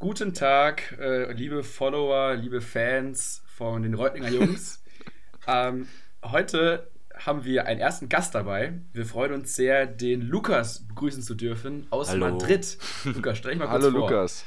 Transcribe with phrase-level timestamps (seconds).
[0.00, 4.82] Guten Tag, äh, liebe Follower, liebe Fans von den Reutlinger Jungs.
[5.46, 5.88] ähm,
[6.24, 8.80] heute haben wir einen ersten Gast dabei.
[8.94, 12.30] Wir freuen uns sehr, den Lukas begrüßen zu dürfen aus Hallo.
[12.30, 12.78] Madrid.
[13.04, 14.08] Lukas, stell dich mal kurz Hallo vor.
[14.08, 14.46] Lukas.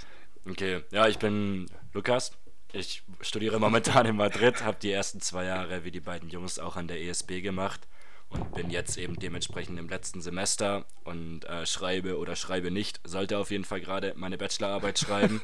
[0.49, 2.31] Okay, ja, ich bin Lukas.
[2.71, 6.77] Ich studiere momentan in Madrid, habe die ersten zwei Jahre wie die beiden Jungs auch
[6.77, 7.87] an der ESB gemacht
[8.33, 13.37] und bin jetzt eben dementsprechend im letzten Semester und äh, schreibe oder schreibe nicht, sollte
[13.37, 15.41] auf jeden Fall gerade meine Bachelorarbeit schreiben.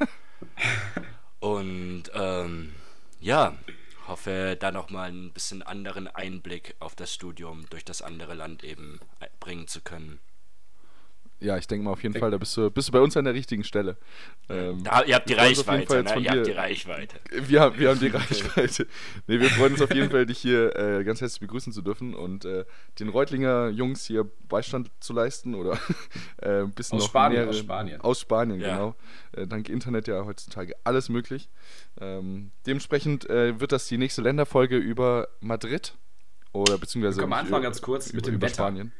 [1.39, 2.73] und ähm,
[3.19, 3.55] ja,
[4.07, 8.99] hoffe da nochmal ein bisschen anderen Einblick auf das Studium durch das andere Land eben
[9.19, 10.19] äh, bringen zu können.
[11.41, 13.23] Ja, ich denke mal auf jeden Fall, da bist du, bist du bei uns an
[13.23, 13.95] der richtigen Stelle.
[14.49, 16.19] Ähm, Da, ihr habt die Reichweite, ne?
[16.19, 17.15] Ihr habt die Reichweite.
[17.31, 18.87] Wir, haben- wir haben die Reichweite.
[19.25, 22.13] Nee, wir freuen uns auf jeden Fall, dich hier äh, ganz herzlich begrüßen zu dürfen
[22.13, 22.65] und äh,
[22.99, 25.79] den Reutlinger Jungs hier Beistand zu leisten oder
[26.41, 28.01] äh, ein bisschen Aus noch Spanien, nähere- aus Spanien.
[28.01, 28.73] Aus Spanien, Ja.
[28.75, 28.95] genau.
[29.31, 31.47] Äh, dank Internet ja heutzutage alles möglich.
[32.01, 35.93] Ähm, dementsprechend äh, wird das die nächste Länderfolge über Madrid
[36.51, 38.55] oder beziehungsweise Wir nicht anfangen über- ganz kurz mit über, dem über Wetter.
[38.55, 38.91] Spanien.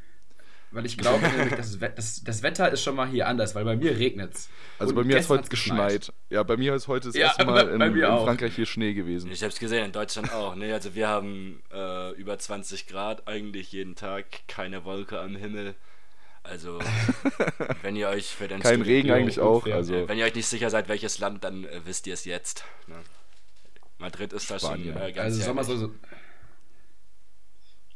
[0.71, 3.65] Weil ich glaube nämlich, das, We- das, das Wetter ist schon mal hier anders, weil
[3.65, 4.49] bei mir regnet es.
[4.77, 6.13] Also bei mir hat es heute geschneit.
[6.29, 8.01] Ja, bei mir ist heute das Ja, erste Mal in, in.
[8.01, 9.31] Frankreich hier Schnee gewesen.
[9.31, 10.55] Ich habe es gesehen, in Deutschland auch.
[10.55, 10.71] Ne?
[10.71, 15.73] Also wir haben äh, über 20 Grad eigentlich jeden Tag, keine Wolke am Himmel.
[16.43, 16.79] Also
[17.81, 19.65] wenn ihr euch für den Kein Regen eigentlich auch.
[19.65, 22.63] Also Wenn ihr euch nicht sicher seid, welches Land, dann äh, wisst ihr es jetzt.
[22.87, 22.95] Ne?
[23.97, 24.95] Madrid ist da schon Spanien.
[24.97, 25.79] äh, ganz Also Sommer, herrlich.
[25.79, 25.93] so,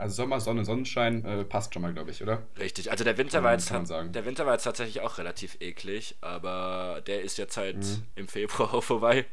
[0.04, 2.44] also Sommer, Sonne, Sonnenschein äh, passt schon mal, glaube ich, oder?
[2.60, 4.12] Richtig, also der Winter, Kann war man- jetzt, kann man sagen.
[4.12, 8.04] der Winter war jetzt tatsächlich auch relativ eklig, aber der ist jetzt halt Mhm.
[8.16, 9.26] im Februar auch vorbei.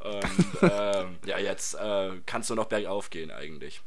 [0.00, 0.22] Und
[0.70, 3.80] ähm, ja, jetzt äh, kannst du noch bergauf gehen eigentlich.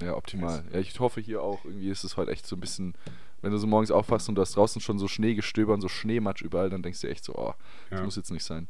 [0.00, 0.64] ja, optimal.
[0.72, 2.94] Ja, ich hoffe hier auch, irgendwie ist es heute echt so ein bisschen,
[3.42, 6.42] wenn du so morgens aufwachst und du hast draußen schon so Schneegestöber und so Schneematsch
[6.42, 7.54] überall, dann denkst du echt so, oh,
[7.90, 8.04] das Ja.
[8.04, 8.68] muss jetzt nicht sein.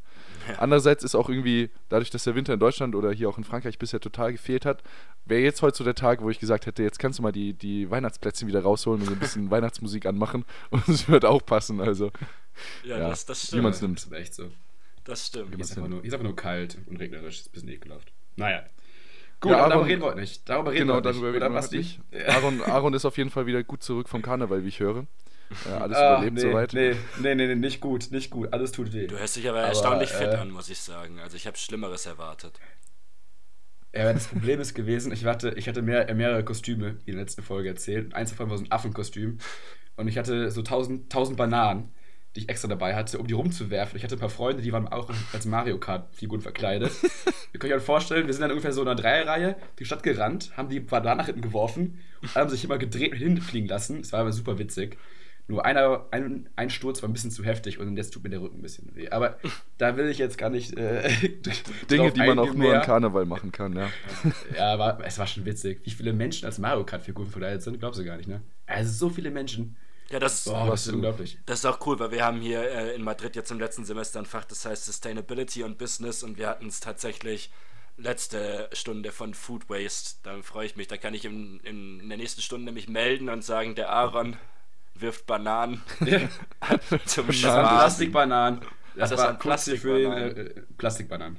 [0.49, 0.57] Ja.
[0.59, 3.79] Andererseits ist auch irgendwie, dadurch, dass der Winter in Deutschland oder hier auch in Frankreich
[3.79, 4.83] bisher total gefehlt hat,
[5.25, 7.53] wäre jetzt heute so der Tag, wo ich gesagt hätte, jetzt kannst du mal die,
[7.55, 11.81] die Weihnachtsplätzchen wieder rausholen und so ein bisschen Weihnachtsmusik anmachen und es wird auch passen,
[11.81, 12.11] also
[12.85, 13.65] Ja, Ja, das, das stimmt.
[13.67, 13.99] Das nimmt.
[14.01, 14.51] ist echt so.
[15.05, 15.55] Das stimmt.
[15.55, 17.41] Hier ist, einfach nur, hier ist einfach nur kalt und regnerisch.
[17.41, 18.13] Ist ein bisschen ekelhaft.
[18.37, 18.65] Naja.
[19.41, 20.49] Gut, Ja, aber darüber Aaron- reden wir heute nicht.
[20.49, 21.43] Darüber reden Genau, wir darüber nicht.
[21.43, 22.13] reden wir heute nicht.
[22.13, 22.29] nicht?
[22.29, 25.07] Aaron, Aaron ist auf jeden Fall wieder gut zurück vom Karneval, wie ich höre.
[25.67, 26.73] Äh, alles Ah, überlebt nee, soweit.
[26.75, 28.53] Nee, nee, nee, nee, nicht gut, nicht gut.
[28.53, 29.07] Alles tut weh.
[29.07, 31.21] Du hörst dich aber, Aber, erstaunlich fit äh, an, muss ich sagen.
[31.21, 32.59] Also ich habe Schlimmeres erwartet.
[33.95, 37.25] Ja, das Problem ist gewesen, ich hatte, ich hatte mehr, mehrere Kostüme, wie in der
[37.25, 38.13] letzten Folge erzählt.
[38.15, 39.39] Eins davon war so ein Affenkostüm.
[39.97, 41.91] Und ich hatte so tausend, tausend Bananen,
[42.39, 43.97] die ich extra dabei hatte, um die rumzuwerfen.
[43.97, 46.93] Ich hatte ein paar Freunde, die waren auch als Mario Kart-Figuren verkleidet.
[47.53, 50.03] Ihr könnt euch halt vorstellen, wir sind dann ungefähr so in einer Dreierreihe die Stadt
[50.03, 54.01] gerannt, haben die Bananen nach hinten geworfen und haben sich immer gedreht und hinfliegen lassen.
[54.01, 54.97] Es war aber super witzig.
[55.49, 58.43] Nur einer, ein, ein Sturz war ein bisschen zu heftig und jetzt tut mir der
[58.43, 59.09] Rücken ein bisschen weh.
[59.09, 59.39] Aber
[59.79, 60.77] da will ich jetzt gar nicht.
[60.77, 61.11] Äh,
[61.91, 62.81] Dinge, die man auch nur mehr.
[62.81, 63.89] Karneval machen kann, ja.
[64.55, 65.81] Ja, aber es war schon witzig.
[65.85, 68.43] Wie viele Menschen als Mario Kart-Figuren verkleidet sind, glaubst du gar nicht, ne?
[68.67, 69.77] Also so viele Menschen.
[70.11, 71.39] Ja, das, Boah, das ist unglaublich.
[71.47, 74.19] das ist auch cool, weil wir haben hier äh, in Madrid jetzt im letzten Semester
[74.19, 77.51] ein Fach, das heißt Sustainability und Business und wir hatten es tatsächlich
[77.99, 80.17] letzte Stunde von Food Waste.
[80.23, 80.87] Da freue ich mich.
[80.89, 84.37] Da kann ich in, in, in der nächsten Stunde mich melden und sagen, der Aaron
[84.95, 85.83] wirft Bananen
[87.05, 87.69] zum Das waren Spaß.
[87.69, 88.61] Plastikbananen.
[88.95, 90.37] Das, das war waren Plastik für Plastikbananen.
[90.37, 91.37] äh, Plastikbananen.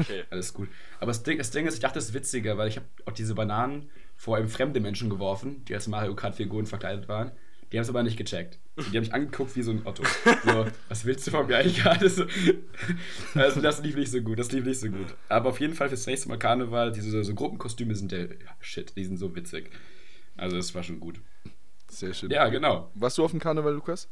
[0.00, 0.24] Okay.
[0.30, 0.68] Alles gut.
[1.00, 3.12] Aber das Ding, das Ding ist, ich dachte, das ist witziger, weil ich habe auch
[3.12, 7.32] diese Bananen vor allem fremde Menschen geworfen, die als Mario Kart-Figuren verkleidet waren.
[7.72, 8.58] Die haben es aber nicht gecheckt.
[8.76, 10.02] Die haben mich angeguckt wie so ein Otto.
[10.44, 12.08] So, was willst du von mir eigentlich gerade?
[12.08, 12.24] So.
[13.34, 15.14] Also das lief nicht so gut, das lief nicht so gut.
[15.28, 18.28] Aber auf jeden Fall fürs nächste Mal Karneval, diese so Gruppenkostüme sind der
[18.60, 19.70] Shit, die sind so witzig.
[20.36, 21.20] Also das war schon gut.
[21.88, 22.30] Sehr schön.
[22.30, 22.90] Ja, genau.
[22.94, 24.08] Warst du auf dem Karneval, Lukas?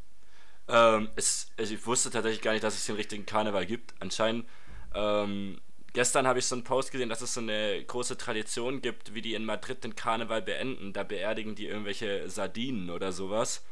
[0.69, 3.95] Ähm, es, also ich wusste tatsächlich gar nicht, dass es den richtigen Karneval gibt.
[4.01, 4.47] Anscheinend,
[4.95, 5.61] ähm,
[5.93, 9.23] gestern habe ich so einen Post gesehen, dass es so eine große Tradition gibt, wie
[9.23, 10.93] die in Madrid den Karneval beenden.
[10.93, 13.65] Da beerdigen die irgendwelche Sardinen oder sowas.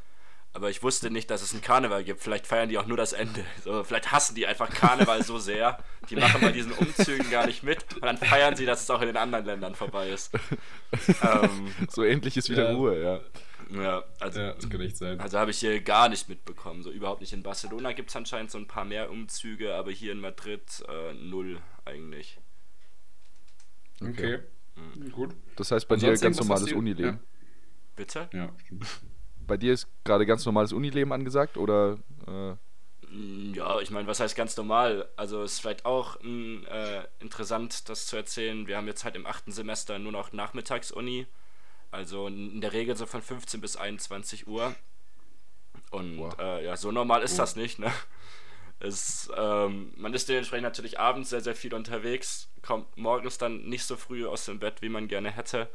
[0.54, 2.20] Aber ich wusste nicht, dass es einen Karneval gibt.
[2.22, 3.44] Vielleicht feiern die auch nur das Ende.
[3.62, 5.78] So, vielleicht hassen die einfach Karneval so sehr.
[6.08, 7.84] Die machen bei diesen Umzügen gar nicht mit.
[7.94, 10.32] Und dann feiern sie, dass es auch in den anderen Ländern vorbei ist.
[11.22, 12.76] ähm, So endlich ist wieder Ja.
[12.76, 13.20] Ruhe, ja.
[13.70, 15.18] Ja, also Ja, das kann echt sein.
[15.18, 16.82] also habe ich hier gar nicht mitbekommen.
[16.82, 17.32] So überhaupt nicht.
[17.32, 21.14] In Barcelona gibt es anscheinend so ein paar mehr Umzüge, aber hier in Madrid äh,
[21.14, 22.38] null eigentlich.
[24.02, 24.38] Okay.
[25.12, 25.34] Gut.
[25.56, 27.20] Das heißt, bei Und dir ganz normales Unileben.
[27.96, 28.28] Bitte?
[28.32, 28.86] Ja, stimmt.
[29.46, 32.56] Bei dir ist gerade ganz normales Unileben angesagt oder äh,
[33.10, 35.08] Mm, Ja, ich meine, was heißt ganz normal?
[35.16, 38.66] Also es ist vielleicht auch mm, äh, interessant, das zu erzählen.
[38.66, 41.26] Wir haben jetzt halt im achten Semester nur noch Nachmittagsuni.
[41.90, 44.74] Also in der Regel so von 15 bis 21 Uhr.
[45.90, 46.38] Und Wow.
[46.38, 47.38] äh, ja, so normal ist Oh.
[47.38, 47.92] das nicht, ne?
[48.80, 53.84] Es, ähm, man ist dementsprechend natürlich abends sehr, sehr viel unterwegs, kommt morgens dann nicht
[53.84, 55.68] so früh aus dem Bett, wie man gerne hätte.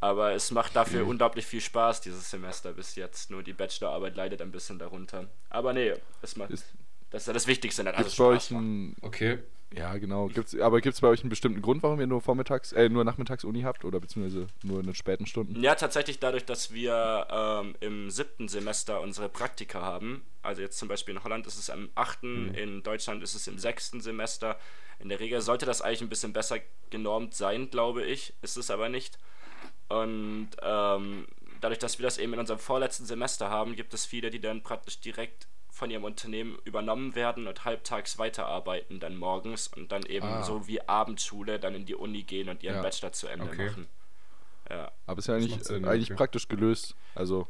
[0.00, 1.10] Aber es macht dafür mhm.
[1.10, 3.30] unglaublich viel Spaß dieses Semester bis jetzt.
[3.30, 5.28] Nur die Bachelorarbeit leidet ein bisschen darunter.
[5.50, 5.92] Aber nee,
[6.22, 6.64] es macht, ist,
[7.10, 7.84] das ist ja das Wichtigste.
[7.84, 9.40] Dann also euch ein, okay.
[9.76, 10.26] Ja, genau.
[10.26, 13.04] Gibt's, aber gibt es bei euch einen bestimmten Grund, warum ihr nur vormittags, äh, nur
[13.04, 15.62] nachmittags Uni habt oder beziehungsweise nur in den späten Stunden?
[15.62, 20.22] Ja, tatsächlich dadurch, dass wir ähm, im siebten Semester unsere Praktika haben.
[20.42, 22.54] Also jetzt zum Beispiel in Holland ist es am achten, mhm.
[22.54, 24.58] in Deutschland ist es im sechsten Semester.
[24.98, 26.58] In der Regel sollte das eigentlich ein bisschen besser
[26.90, 28.34] genormt sein, glaube ich.
[28.42, 29.18] Ist es aber nicht.
[29.88, 31.26] Und ähm,
[31.60, 34.62] dadurch, dass wir das eben in unserem vorletzten Semester haben, gibt es viele, die dann
[34.62, 35.46] praktisch direkt
[35.80, 40.42] von ihrem Unternehmen übernommen werden und halbtags weiterarbeiten dann morgens und dann eben ah.
[40.42, 42.82] so wie Abendschule dann in die Uni gehen und ihren ja.
[42.82, 43.66] Bachelor zu Ende okay.
[43.66, 43.86] machen.
[44.68, 44.92] Ja.
[45.06, 46.18] Aber ist ja eigentlich, Sinn, eigentlich okay.
[46.18, 46.94] praktisch gelöst.
[47.14, 47.48] Also,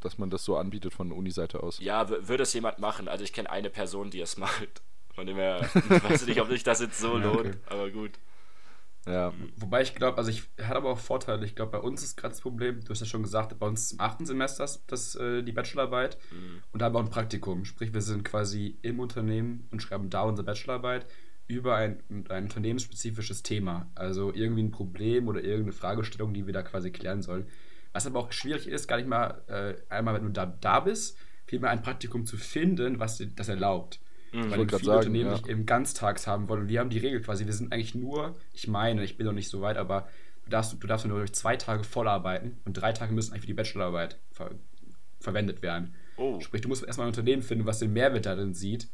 [0.00, 1.78] dass man das so anbietet von der Uni-Seite aus.
[1.78, 3.08] Ja, würde es jemand machen.
[3.08, 4.80] Also ich kenne eine Person, die es macht.
[5.14, 7.58] Von dem her, ich weiß nicht, ob sich das jetzt so ja, lohnt, okay.
[7.66, 8.12] aber gut.
[9.06, 9.32] Ja.
[9.56, 11.44] Wobei ich glaube, also ich hatte aber auch Vorteile.
[11.44, 13.84] Ich glaube, bei uns ist gerade das Problem, du hast ja schon gesagt, bei uns
[13.84, 16.62] ist im achten Semester das, äh, die Bachelorarbeit mhm.
[16.72, 17.64] und da haben wir auch ein Praktikum.
[17.64, 21.06] Sprich, wir sind quasi im Unternehmen und schreiben da unsere Bachelorarbeit
[21.46, 23.88] über ein, ein unternehmensspezifisches Thema.
[23.94, 27.46] Also irgendwie ein Problem oder irgendeine Fragestellung, die wir da quasi klären sollen.
[27.92, 31.16] Was aber auch schwierig ist, gar nicht mal äh, einmal, wenn du da, da bist,
[31.46, 34.00] vielmehr ein Praktikum zu finden, was das erlaubt.
[34.36, 35.48] Mhm, weil viele sagen, Unternehmen ja.
[35.48, 36.62] eben ganztags haben wollen.
[36.62, 39.32] Und wir haben die Regel quasi, wir sind eigentlich nur, ich meine, ich bin noch
[39.32, 40.08] nicht so weit, aber
[40.44, 43.46] du darfst, du darfst nur durch zwei Tage vollarbeiten und drei Tage müssen eigentlich für
[43.46, 44.50] die Bachelorarbeit ver
[45.18, 45.94] verwendet werden.
[46.18, 46.38] Oh.
[46.40, 48.88] Sprich, du musst erstmal ein Unternehmen finden, was den Mehrwert darin sieht,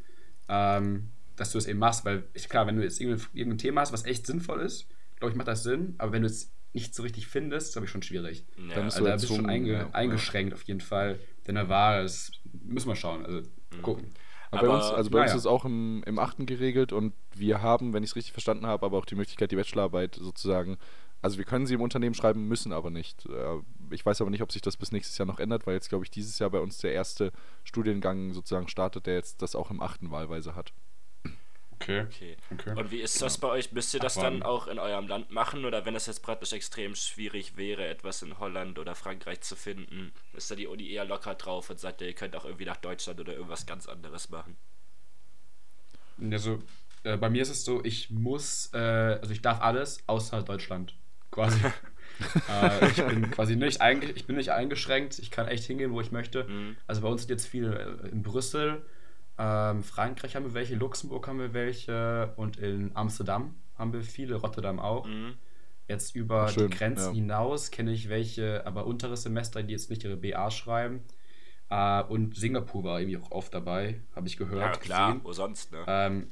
[0.49, 2.05] ähm, dass du es eben machst.
[2.05, 4.87] Weil, ich, klar, wenn du jetzt irgendein, irgendein Thema hast, was echt sinnvoll ist,
[5.17, 5.95] glaube ich, macht das Sinn.
[5.99, 8.47] Aber wenn du es nicht so richtig findest, ist glaube ich schon schwierig.
[8.57, 8.77] Ja.
[8.77, 11.19] Dann bist also, da bist du schon einge ja, eingeschränkt auf jeden Fall.
[11.47, 12.33] Denn da war es,
[12.65, 13.83] müssen wir schauen, also mhm.
[13.83, 14.13] gucken.
[14.53, 15.33] Aber bei uns, also bei naja.
[15.33, 16.47] uns ist es auch im, im 8.
[16.47, 19.57] geregelt und wir haben, wenn ich es richtig verstanden habe, aber auch die Möglichkeit, die
[19.57, 20.77] Bachelorarbeit sozusagen,
[21.23, 23.25] also wir können sie im Unternehmen schreiben, müssen aber nicht.
[23.27, 23.61] Äh,
[23.91, 26.05] ich weiß aber nicht, ob sich das bis nächstes Jahr noch ändert, weil jetzt, glaube
[26.05, 27.33] ich, dieses Jahr bei uns der erste
[27.65, 30.11] Studiengang sozusagen startet, der jetzt das auch im 8.
[30.11, 30.75] Wahlweise hat.
[31.83, 32.01] Okay.
[32.03, 32.37] okay.
[32.53, 32.79] okay.
[32.79, 33.73] Und wie ist das bei euch?
[33.73, 35.65] Müsst ihr das Ach, dann auch in eurem Land machen?
[35.65, 40.13] Oder wenn es jetzt praktisch extrem schwierig wäre, etwas in Holland oder Frankreich zu finden,
[40.35, 43.21] ist da die Uni eher locker drauf und sagt, ihr könnt auch irgendwie nach Deutschland
[43.21, 44.57] oder irgendwas ganz anderes machen?
[46.31, 46.63] Also,
[47.05, 50.95] äh, bei mir ist es so, ich muss, äh, also ich darf alles außer Deutschland.
[51.31, 51.59] Quasi.
[52.49, 53.81] äh, ich bin quasi nicht,
[54.15, 55.19] ich bin nicht eingeschränkt.
[55.19, 56.45] Ich kann echt hingehen, wo ich möchte.
[56.45, 56.77] Mhm.
[56.87, 58.83] Also bei uns sind jetzt viele äh, in Brüssel
[59.39, 64.37] ähm, Frankreich haben wir welche, Luxemburg haben wir welche und in Amsterdam haben wir viele,
[64.37, 65.07] Rotterdam auch.
[65.07, 65.35] Mhm.
[65.89, 67.21] Jetzt über Schön, die Grenzen ja.
[67.21, 71.03] hinaus kenne ich welche, aber untere Semester, die jetzt nicht ihre BA schreiben.
[71.71, 74.77] Äh, und Singapur war irgendwie auch oft dabei, habe ich gehört.
[74.77, 75.25] Ja, klar, gesehen.
[75.25, 75.85] wo sonst, ne?
[75.87, 76.31] Ähm,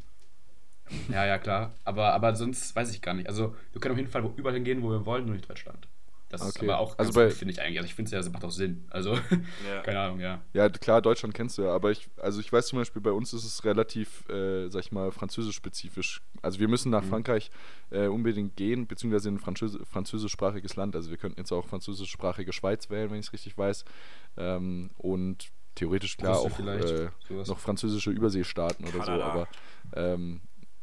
[1.09, 1.73] ja, ja, klar.
[1.85, 3.29] Aber, aber sonst weiß ich gar nicht.
[3.29, 5.89] Also, wir können auf jeden Fall überall hingehen, wo wir wollen, nur nicht Deutschland.
[6.31, 6.51] Das okay.
[6.51, 7.79] ist aber auch also finde ich eigentlich.
[7.79, 8.85] Also ich finde es ja, das macht auch Sinn.
[8.89, 9.81] Also, ja.
[9.83, 10.41] keine Ahnung, ja.
[10.53, 13.33] Ja, klar, Deutschland kennst du ja, aber ich, also ich weiß zum Beispiel, bei uns
[13.33, 16.23] ist es relativ, äh, sag ich mal, französisch-spezifisch.
[16.41, 17.09] Also wir müssen nach mhm.
[17.09, 17.51] Frankreich
[17.91, 20.95] äh, unbedingt gehen, beziehungsweise in ein Französ französischsprachiges Land.
[20.95, 23.85] Also wir könnten jetzt auch französischsprachige Schweiz wählen, wenn ich es richtig weiß.
[24.37, 29.17] Ähm, und theoretisch klar auch äh, noch französische Überseestaaten oder Kanada.
[29.17, 29.49] so, aber
[29.95, 30.41] ähm,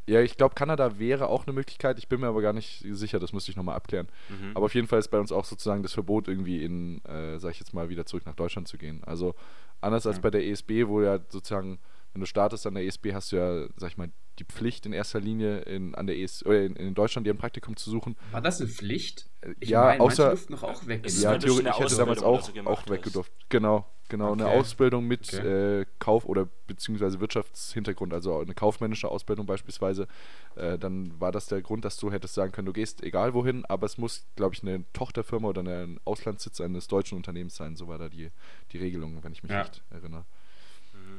[0.08, 2.00] ja, ich glaube, Kanada wäre auch eine Möglichkeit.
[2.00, 4.08] Ich bin mir aber gar nicht sicher, das müsste ich nochmal abklären.
[4.30, 4.52] Mhm.
[4.56, 7.52] Aber auf jeden Fall ist bei uns auch sozusagen das Verbot, irgendwie in, äh, sag
[7.52, 9.04] ich jetzt mal, wieder zurück nach Deutschland zu gehen.
[9.06, 9.36] Also
[9.82, 10.12] anders ja.
[10.12, 11.80] als bei der ESB, wo ja sozusagen,
[12.14, 14.94] wenn du startest an der ESB, hast du ja, sag ich mal, die Pflicht in
[14.94, 18.16] erster Linie in, an der ES, oder in, in Deutschland ein Praktikum zu suchen.
[18.32, 19.30] War das eine Pflicht?
[19.60, 20.36] Ich ja, meine, außer.
[20.50, 21.06] noch auch weg.
[21.10, 23.32] Ja, theoretisch, ich hätte damals auch, auch weggedurft.
[23.50, 24.32] Genau, genau.
[24.32, 24.44] Okay.
[24.44, 25.82] Eine Ausbildung mit okay.
[25.82, 30.08] äh, Kauf- oder beziehungsweise Wirtschaftshintergrund, also eine kaufmännische Ausbildung beispielsweise.
[30.56, 33.66] Äh, dann war das der Grund, dass du hättest sagen können, du gehst egal wohin,
[33.66, 37.76] aber es muss, glaube ich, eine Tochterfirma oder ein Auslandssitz eines deutschen Unternehmens sein.
[37.76, 38.30] So war da die,
[38.72, 39.62] die Regelung, wenn ich mich ja.
[39.62, 40.26] recht erinnere.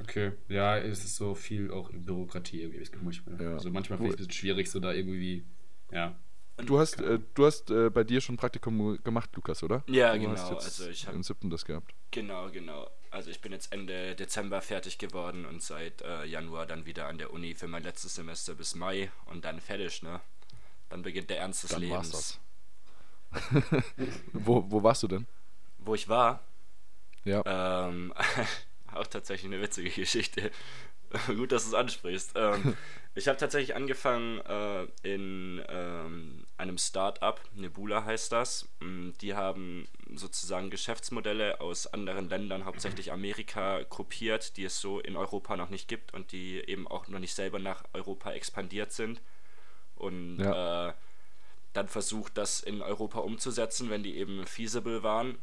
[0.02, 3.12] Okay, ja, es ist so viel auch Bürokratie irgendwie.
[3.42, 3.52] Ja.
[3.52, 5.44] Also manchmal finde ich es ein bisschen schwierig, so da irgendwie,
[5.90, 6.16] ja.
[6.56, 9.84] Du hast, äh, du hast äh, bei dir schon ein Praktikum gemacht, Lukas, oder?
[9.86, 10.32] Ja, du genau.
[10.32, 11.94] also ich habe im siebten das gehabt.
[12.10, 12.90] Genau, genau.
[13.10, 17.18] Also ich bin jetzt Ende Dezember fertig geworden und seit äh, Januar dann wieder an
[17.18, 20.20] der Uni für mein letztes Semester bis Mai und dann fertig, ne?
[20.90, 22.12] Dann beginnt der Ernst des dann Lebens.
[22.12, 22.40] War's
[23.70, 23.82] das.
[24.32, 25.26] wo, wo warst du denn?
[25.78, 26.42] Wo ich war?
[27.24, 27.42] Ja.
[27.88, 28.12] Ähm,
[28.94, 30.50] auch tatsächlich eine witzige Geschichte.
[31.26, 32.32] Gut, dass du es ansprichst.
[32.34, 32.76] Ähm,
[33.14, 38.68] ich habe tatsächlich angefangen äh, in ähm, einem Start-up, Nebula heißt das.
[38.80, 45.16] Mm, die haben sozusagen Geschäftsmodelle aus anderen Ländern, hauptsächlich Amerika, kopiert, die es so in
[45.16, 49.22] Europa noch nicht gibt und die eben auch noch nicht selber nach Europa expandiert sind.
[49.96, 50.88] Und ja.
[50.88, 50.92] äh,
[51.72, 55.38] dann versucht, das in Europa umzusetzen, wenn die eben feasible waren.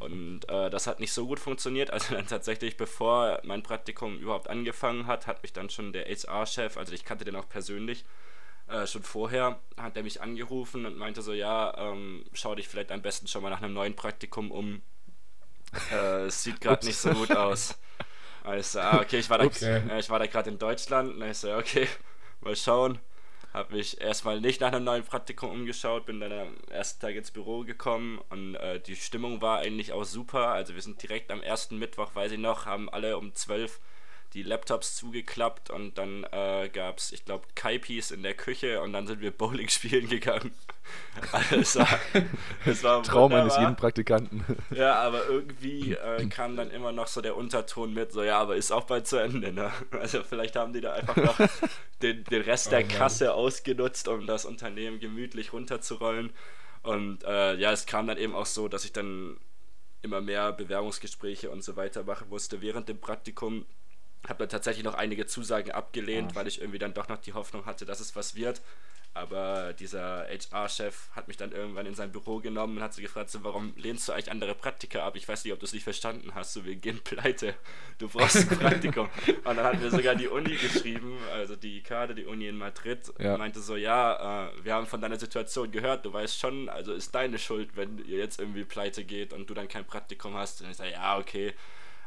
[0.00, 1.90] Und äh, das hat nicht so gut funktioniert.
[1.90, 6.76] Also dann tatsächlich, bevor mein Praktikum überhaupt angefangen hat, hat mich dann schon der HR-Chef,
[6.76, 8.04] also ich kannte den auch persönlich,
[8.68, 12.90] äh, schon vorher, hat er mich angerufen und meinte so, ja, ähm, schau dich vielleicht
[12.90, 14.82] am besten schon mal nach einem neuen Praktikum um.
[15.92, 17.78] Äh, es sieht gerade nicht so gut aus.
[18.44, 19.82] Also, ah, okay, ich war da, okay.
[19.90, 21.88] Äh, ich war da gerade in Deutschland und ich so, okay,
[22.42, 23.00] mal schauen
[23.56, 27.30] habe mich erstmal nicht nach einem neuen Praktikum umgeschaut, bin dann am ersten Tag ins
[27.30, 30.48] Büro gekommen und äh, die Stimmung war eigentlich auch super.
[30.48, 33.80] Also wir sind direkt am ersten Mittwoch, weiß ich noch, haben alle um 12
[34.34, 38.92] die Laptops zugeklappt und dann äh, gab es, ich glaube, Kaipis in der Küche und
[38.92, 40.52] dann sind wir Bowling spielen gegangen.
[41.50, 41.88] Es war,
[42.66, 44.44] es war Traum eines jeden Praktikanten.
[44.70, 48.56] Ja, aber irgendwie äh, kam dann immer noch so der Unterton mit, so ja, aber
[48.56, 49.52] ist auch bald zu Ende.
[49.52, 49.72] Ne?
[49.98, 51.38] Also vielleicht haben die da einfach noch
[52.02, 56.32] den, den Rest der oh Kasse ausgenutzt, um das Unternehmen gemütlich runterzurollen.
[56.82, 59.38] Und äh, ja, es kam dann eben auch so, dass ich dann
[60.02, 63.66] immer mehr Bewerbungsgespräche und so weiter machen musste während dem Praktikum
[64.28, 67.66] habe dann tatsächlich noch einige Zusagen abgelehnt, weil ich irgendwie dann doch noch die Hoffnung
[67.66, 68.60] hatte, dass es was wird.
[69.16, 73.30] Aber dieser HR-Chef hat mich dann irgendwann in sein Büro genommen und hat so gefragt,
[73.30, 75.16] so, warum lehnst du eigentlich andere Praktika ab?
[75.16, 77.54] Ich weiß nicht, ob du es nicht verstanden hast, so wir gehen pleite,
[77.96, 79.08] du brauchst ein Praktikum.
[79.26, 83.10] und dann hat mir sogar die Uni geschrieben, also die Kade, die Uni in Madrid,
[83.18, 83.32] ja.
[83.32, 86.92] und meinte so, ja, äh, wir haben von deiner Situation gehört, du weißt schon, also
[86.92, 90.60] ist deine Schuld, wenn ihr jetzt irgendwie pleite geht und du dann kein Praktikum hast.
[90.60, 91.54] Und ich sage, ja, okay.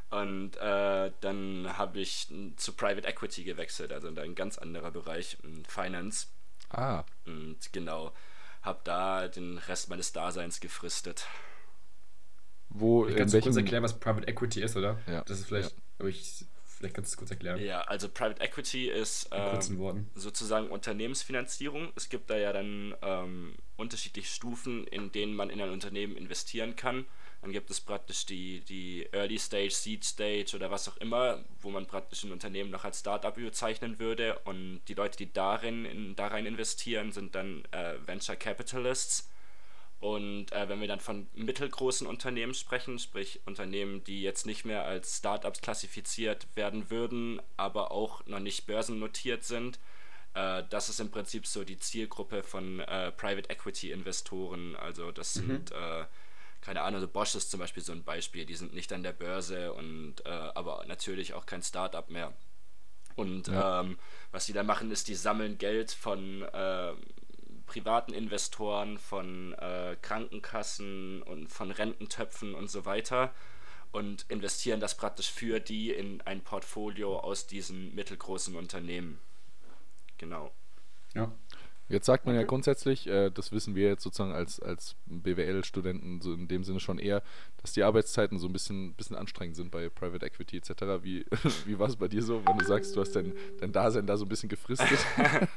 [0.10, 5.38] Und äh, dann habe ich zu Private Equity gewechselt, also in ein ganz anderer Bereich,
[5.68, 6.28] Finance.
[6.70, 7.04] Ah.
[7.25, 8.12] Und genau,
[8.63, 11.28] habe da den Rest meines Daseins gefristet.
[12.70, 15.00] Wo, ich kann kurz erklären, was Private Equity ist, oder?
[15.08, 15.22] Ja.
[15.24, 16.08] Das ist vielleicht, ja.
[16.08, 16.46] ich
[16.80, 17.60] Vielleicht kannst du es kurz erklären.
[17.60, 21.92] Ja, also Private Equity ist ähm, sozusagen Unternehmensfinanzierung.
[21.98, 26.78] Es gibt da ja dann ähm, unterschiedliche Stufen, in denen man in ein Unternehmen investieren
[26.78, 27.06] kann.
[27.41, 31.69] Dann gibt es praktisch die, die Early Stage, Seed Stage oder was auch immer, wo
[31.69, 34.38] man praktisch ein Unternehmen noch als Startup überzeichnen würde.
[34.39, 39.29] Und die Leute, die darin in, da rein investieren, sind dann äh, Venture Capitalists.
[40.01, 44.86] Und äh, wenn wir dann von mittelgroßen Unternehmen sprechen, sprich Unternehmen, die jetzt nicht mehr
[44.86, 49.77] als Startups klassifiziert werden würden, aber auch noch nicht börsennotiert sind,
[50.36, 54.75] äh, das ist im Prinzip so die Zielgruppe von äh, Private Equity Investoren.
[54.77, 55.48] Also das mhm.
[55.48, 56.05] sind äh,
[56.70, 59.12] keine Ahnung, so Bosch ist zum Beispiel so ein Beispiel, die sind nicht an der
[59.12, 62.32] Börse und äh, aber natürlich auch kein Startup mehr.
[63.16, 63.82] Und ja.
[63.82, 63.98] ähm,
[64.32, 66.94] was die da machen, ist, die sammeln Geld von äh,
[67.66, 73.34] privaten Investoren, von äh, Krankenkassen und von Rententöpfen und so weiter
[73.92, 79.18] und investieren das praktisch für die in ein Portfolio aus diesen mittelgroßen Unternehmen.
[80.20, 80.52] Genau.
[81.16, 81.32] Ja.
[81.89, 86.34] Jetzt sagt man ja grundsätzlich, äh, das wissen wir jetzt sozusagen als, als BWL-Studenten so
[86.34, 87.24] in dem Sinne schon eher,
[87.62, 90.72] dass die Arbeitszeiten so ein bisschen, bisschen anstrengend sind bei Private Equity etc.
[91.01, 91.25] Wie,
[91.65, 94.17] wie war es bei dir so, wenn du sagst, du hast dein, dein Dasein da
[94.17, 95.00] so ein bisschen gefristet?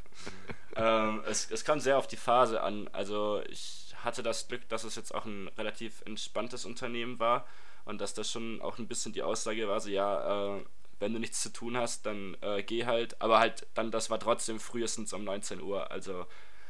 [0.77, 2.89] ähm, es, es kam sehr auf die Phase an.
[2.93, 7.47] Also ich hatte das Glück, dass es jetzt auch ein relativ entspanntes Unternehmen war
[7.85, 10.65] und dass das schon auch ein bisschen die Aussage war, so ja, äh,
[11.03, 13.21] wenn du nichts zu tun hast, dann äh, geh halt.
[13.21, 15.91] Aber halt, dann, das war trotzdem frühestens um 19 Uhr.
[15.91, 16.27] Also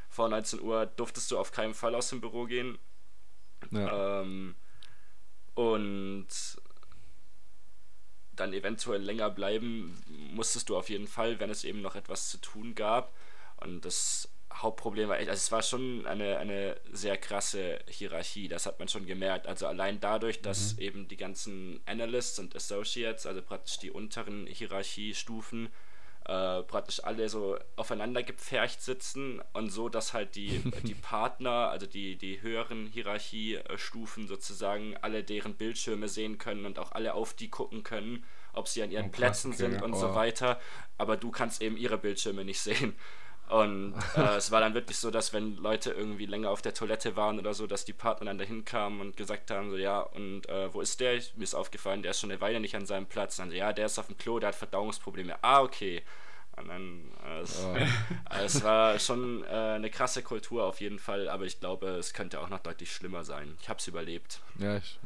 [0.09, 2.79] vor 19 Uhr durftest du auf keinen Fall aus dem Büro gehen.
[3.71, 4.23] Ja.
[4.23, 4.57] Ähm,
[5.55, 6.29] und
[8.33, 12.39] dann eventuell länger bleiben musstest du auf jeden Fall, wenn es eben noch etwas zu
[12.39, 13.15] tun gab.
[13.59, 18.67] Und das Hauptproblem war echt, also es war schon eine, eine sehr krasse Hierarchie, das
[18.67, 19.47] hat man schon gemerkt.
[19.47, 20.83] Also allein dadurch, dass mhm.
[20.83, 25.69] eben die ganzen Analysts und Associates, also praktisch die unteren Hierarchiestufen,
[26.25, 31.87] äh, praktisch alle so aufeinander gepfercht sitzen und so, dass halt die, die Partner, also
[31.87, 37.49] die, die höheren Hierarchiestufen sozusagen, alle deren Bildschirme sehen können und auch alle auf die
[37.49, 39.59] gucken können, ob sie an ihren oh, Plätzen okay.
[39.59, 39.99] sind und oh.
[39.99, 40.61] so weiter.
[40.99, 42.95] Aber du kannst eben ihre Bildschirme nicht sehen.
[43.49, 47.17] Und äh, es war dann wirklich so, dass wenn Leute irgendwie länger auf der Toilette
[47.17, 50.49] waren oder so, dass die Partner dann dahin kamen und gesagt haben, so ja, und
[50.49, 51.21] äh, wo ist der?
[51.37, 53.39] Mir ist aufgefallen, der ist schon eine Weile nicht an seinem Platz.
[53.39, 55.37] Und dann so, ja, der ist auf dem Klo, der hat Verdauungsprobleme.
[55.43, 56.03] Ah, okay.
[56.57, 57.77] Und dann, äh, es, oh.
[58.45, 62.41] es war schon äh, eine krasse Kultur auf jeden Fall, aber ich glaube, es könnte
[62.41, 63.57] auch noch deutlich schlimmer sein.
[63.61, 64.41] Ich habe es überlebt.
[64.59, 64.99] Ja, ich,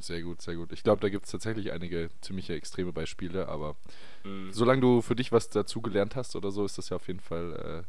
[0.00, 0.72] Sehr gut, sehr gut.
[0.72, 3.76] Ich glaube, da gibt es tatsächlich einige ziemliche extreme Beispiele, aber
[4.24, 4.52] Mhm.
[4.52, 7.20] solange du für dich was dazu gelernt hast oder so, ist das ja auf jeden
[7.20, 7.84] Fall,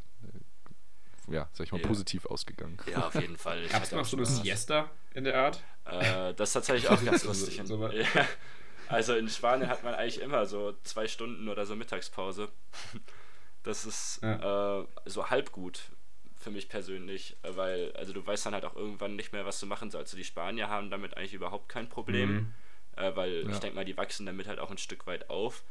[1.28, 1.86] äh, ja, sag ich mal, Ja.
[1.88, 2.78] positiv ausgegangen.
[2.90, 3.62] Ja, auf jeden Fall.
[3.64, 4.26] Ich Gab es noch auch so eine.
[4.26, 5.62] Siesta in der Art?
[5.86, 7.60] Äh, das ist tatsächlich auch ganz lustig.
[7.64, 8.04] so ja.
[8.88, 12.48] Also in Spanien hat man eigentlich immer so zwei Stunden oder so Mittagspause.
[13.64, 15.90] Das ist äh, so halb gut
[16.36, 19.66] für mich persönlich, weil also du weißt dann halt auch irgendwann nicht mehr, was du
[19.66, 20.08] machen sollst.
[20.12, 22.54] Also die Spanier haben damit eigentlich überhaupt kein Problem, Mhm.
[22.96, 23.58] äh, weil ich Ja.
[23.58, 25.64] denke mal, die wachsen damit halt auch ein Stück weit auf.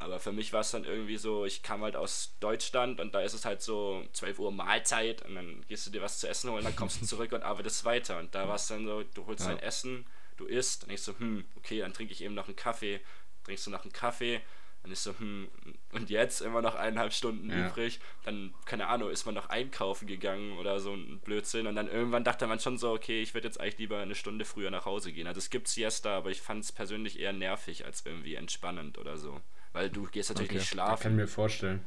[0.00, 3.20] Aber für mich war es dann irgendwie so, ich kam halt aus Deutschland und da
[3.20, 6.50] ist es halt so 12 Uhr Mahlzeit und dann gehst du dir was zu essen
[6.50, 8.18] holen, dann kommst du zurück und arbeitest weiter.
[8.18, 9.54] Und da war es dann so, du holst Ja.
[9.54, 12.56] dein Essen, du isst, dann denkst du, hm, okay, dann trinke ich eben noch einen
[12.56, 13.00] Kaffee,
[13.44, 14.40] trinkst du noch einen Kaffee,
[14.84, 15.48] dann ist so, hm,
[15.90, 17.66] und jetzt immer noch eineinhalb Stunden Ja.
[17.66, 21.88] übrig, dann, keine Ahnung, ist man noch einkaufen gegangen oder so ein Blödsinn und dann
[21.88, 24.84] irgendwann dachte man schon so, okay, ich würde jetzt eigentlich lieber eine Stunde früher nach
[24.86, 25.26] Hause gehen.
[25.26, 29.18] Also es gibt Siesta, aber ich fand es persönlich eher nervig als irgendwie entspannend oder
[29.18, 29.40] so.
[29.72, 30.58] Weil du gehst natürlich Okay.
[30.58, 31.16] nicht Ich kann schlafen.
[31.16, 31.84] mir vorstellen.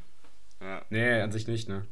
[0.61, 0.85] Ja.
[0.89, 1.85] Nee, an sich nicht, ne?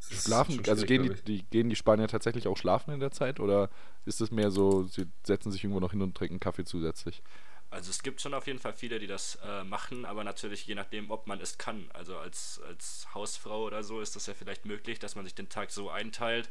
[0.00, 3.70] Schlafen, also gehen die, die, gehen die Spanier tatsächlich auch schlafen in der Zeit oder
[4.04, 7.22] ist es mehr so, sie setzen sich irgendwo noch hin und trinken Kaffee zusätzlich?
[7.70, 10.74] Also es gibt schon auf jeden Fall viele, die das äh, machen, aber natürlich je
[10.74, 11.90] nachdem, ob man es kann.
[11.92, 15.48] Also als, als Hausfrau oder so ist das ja vielleicht möglich, dass man sich den
[15.48, 16.50] Tag so einteilt.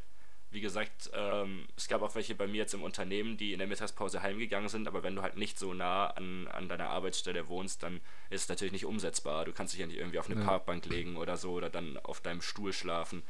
[0.54, 3.68] Wie gesagt, ähm, es gab auch welche bei mir jetzt im Unternehmen, die in der
[3.68, 7.82] Mittagspause heimgegangen sind, aber wenn du halt nicht so nah an, an deiner Arbeitsstelle wohnst,
[7.82, 9.46] dann ist es natürlich nicht umsetzbar.
[9.46, 10.46] Du kannst dich ja nicht irgendwie auf eine Ja.
[10.46, 13.24] Parkbank legen oder so oder dann auf deinem Stuhl schlafen.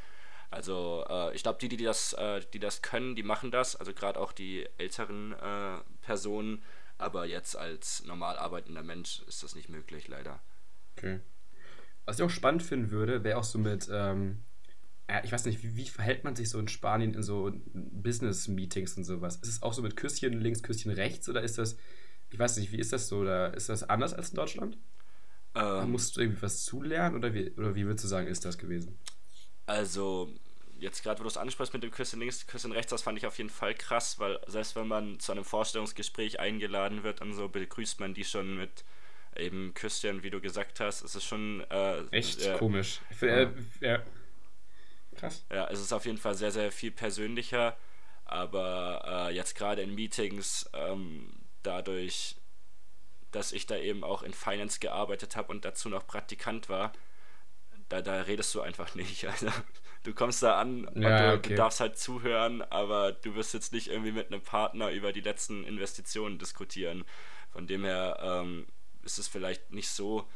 [0.51, 3.75] Also äh, ich glaube, die, die das, äh, die das können, die machen das.
[3.75, 6.61] Also gerade auch die älteren äh, Personen.
[6.97, 10.39] Aber jetzt als normal arbeitender Mensch ist das nicht möglich, leider.
[10.97, 11.21] Okay.
[12.05, 14.39] Was ich auch spannend finden würde, wäre auch so mit, ähm,
[15.23, 19.03] ich weiß nicht, wie, wie verhält man sich so in Spanien in so Business-Meetings und
[19.03, 19.37] sowas?
[19.37, 21.77] Ist es auch so mit Küsschen links, Küsschen rechts oder ist das,
[22.29, 23.19] ich weiß nicht, wie ist das so?
[23.19, 24.77] Oder ist das anders als in Deutschland?
[25.55, 28.57] Ähm, Musst du irgendwie was zulernen oder wie, oder wie würdest du sagen, ist das
[28.57, 28.97] gewesen?
[29.65, 30.33] Also,
[30.79, 33.25] jetzt gerade, wo du es ansprichst mit dem Küssen links, Küssen rechts, das fand ich
[33.27, 37.49] auf jeden Fall krass, weil selbst wenn man zu einem Vorstellungsgespräch eingeladen wird und so,
[37.49, 38.83] begrüßt man die schon mit
[39.35, 41.03] eben Küsschen, wie du gesagt hast.
[41.03, 41.61] Es ist schon.
[41.69, 42.99] Äh, Echt sehr- komisch.
[43.21, 43.47] Äh,
[43.81, 44.01] ja.
[45.23, 45.45] Krass.
[45.51, 47.77] Ja, es ist auf jeden Fall sehr, sehr viel persönlicher.
[48.25, 51.31] Aber äh, jetzt gerade in Meetings, ähm,
[51.61, 52.35] dadurch,
[53.31, 56.93] dass ich da eben auch in Finance gearbeitet habe und dazu noch Praktikant war,
[57.89, 59.25] da, da redest du einfach nicht.
[59.25, 59.47] Also,
[60.03, 61.49] du kommst da an und Ja, du, okay.
[61.49, 65.21] du darfst halt zuhören, aber du wirst jetzt nicht irgendwie mit einem Partner über die
[65.21, 67.05] letzten Investitionen diskutieren.
[67.51, 68.67] Von dem her ähm,
[69.03, 70.27] ist es vielleicht nicht so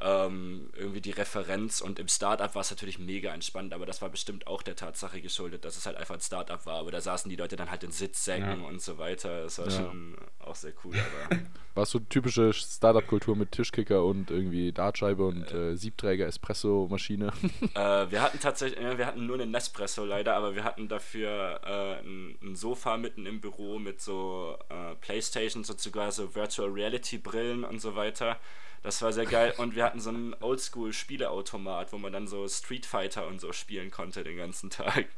[0.00, 4.08] ähm, irgendwie die Referenz und im Startup war es natürlich mega entspannt, aber das war
[4.08, 7.28] bestimmt auch der Tatsache geschuldet, dass es halt einfach ein Startup war, aber da saßen
[7.28, 8.66] die Leute dann halt in Sitzsäcken Ja.
[8.68, 9.42] und so weiter.
[9.42, 9.72] Das war Ja.
[9.72, 11.36] schon auch sehr cool, aber
[11.74, 17.32] War es so typische Startup-Kultur mit Tischkicker und irgendwie Dartscheibe und äh, Siebträger, Espresso-Maschine?
[17.74, 21.60] Äh, wir hatten tatsächlich, äh, wir hatten nur einen Nespresso leider, aber wir hatten dafür
[21.64, 26.68] äh, ein, ein Sofa mitten im Büro mit so äh, Playstations und sogar so Virtual
[26.68, 28.36] Reality Brillen und so weiter.
[28.82, 32.46] Das war sehr geil und wir hatten so einen Oldschool Spieleautomat, wo man dann so
[32.48, 35.06] Street Fighter und so spielen konnte den ganzen Tag.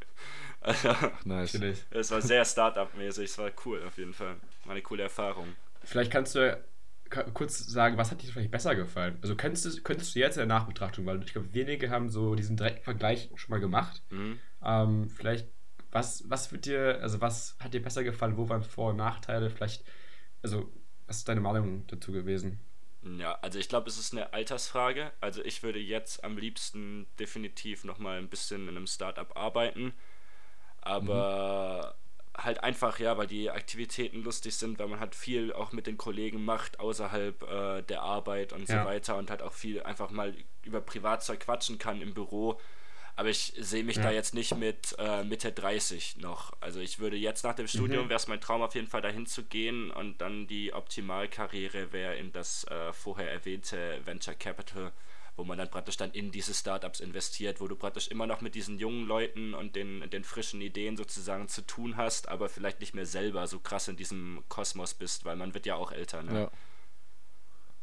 [0.63, 0.95] Also,
[1.25, 1.59] nice.
[1.91, 4.37] Es war sehr Startup-mäßig, es war cool auf jeden Fall.
[4.67, 5.47] War eine coole Erfahrung.
[5.83, 6.63] Vielleicht kannst du
[7.35, 9.19] kurz sagen, was hat dir vielleicht besser gefallen?
[9.23, 12.35] Also könntest du, könntest du jetzt in der Nachbetrachtung, weil ich glaube, wenige haben so
[12.35, 14.03] diesen direkten Vergleich schon mal gemacht.
[14.11, 14.39] Mhm.
[14.63, 15.49] Ähm, vielleicht,
[15.91, 18.37] was, was wird dir, also was hat dir besser gefallen?
[18.37, 19.51] Wo waren Vor- und Nachteile?
[19.51, 19.85] Vielleicht,
[20.43, 20.71] also,
[21.07, 22.61] was ist deine Meinung dazu gewesen?
[23.03, 25.11] Ja, also ich glaube, es ist eine Altersfrage.
[25.21, 29.95] Also ich würde jetzt am liebsten definitiv nochmal ein bisschen in einem Startup arbeiten.
[30.83, 31.97] Aber
[32.37, 35.99] halt einfach, ja, weil die Aktivitäten lustig sind, weil man halt viel auch mit den
[35.99, 38.83] Kollegen macht außerhalb äh, der Arbeit und Ja.
[38.83, 40.35] so weiter und halt auch viel einfach mal
[40.65, 42.61] über Privatzeug quatschen kann im Büro.
[43.21, 44.05] Aber ich sehe mich Ja.
[44.05, 46.55] da jetzt nicht mit äh, Mitte 30 noch.
[46.61, 48.09] Also ich würde jetzt nach dem Studium, Mhm.
[48.09, 52.17] wäre es mein Traum auf jeden Fall dahin zu gehen und dann die Optimalkarriere wäre
[52.17, 54.91] in das äh, vorher erwähnte Venture Capital,
[55.37, 58.55] wo man dann praktisch dann in diese Startups investiert, wo du praktisch immer noch mit
[58.55, 62.95] diesen jungen Leuten und den, den frischen Ideen sozusagen zu tun hast, aber vielleicht nicht
[62.95, 66.23] mehr selber so krass in diesem Kosmos bist, weil man wird ja auch älter.
[66.23, 66.33] Ne?
[66.35, 66.51] Ja,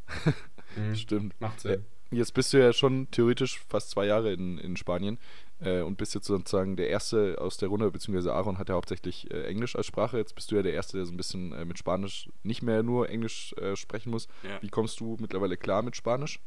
[0.76, 0.95] Mhm.
[0.95, 1.39] stimmt.
[1.39, 1.86] Macht Sinn.
[2.12, 5.20] Jetzt bist du ja schon theoretisch fast zwei Jahre in, in Spanien
[5.60, 9.30] äh, und bist jetzt sozusagen der Erste aus der Runde, beziehungsweise Aaron hat ja hauptsächlich
[9.30, 10.17] äh, Englisch als Sprache.
[10.17, 12.82] Jetzt bist du ja der Erste, der so ein bisschen äh, mit Spanisch nicht mehr
[12.82, 14.28] nur Englisch äh, sprechen muss.
[14.43, 14.62] Ja.
[14.62, 16.39] Wie kommst du mittlerweile klar mit Spanisch?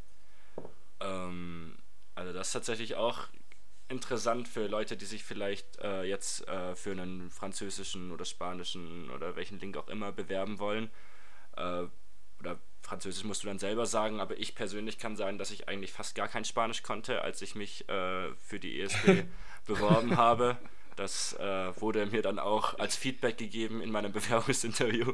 [1.01, 1.77] Ähm,
[2.15, 3.29] also das ist tatsächlich auch
[3.89, 9.37] interessant für Leute, die sich vielleicht äh, jetzt äh, für einen französischen oder spanischen oder
[9.37, 10.91] welchen Link auch immer bewerben wollen.
[12.39, 15.93] Oder Französisch musst du dann selber sagen, aber ich persönlich kann sagen, dass ich eigentlich
[15.93, 19.23] fast gar kein Spanisch konnte, als ich mich äh, für die ESB
[19.67, 20.57] beworben habe.
[20.97, 25.13] Das äh, wurde mir dann auch als Feedback gegeben in meinem Bewerbungsinterview.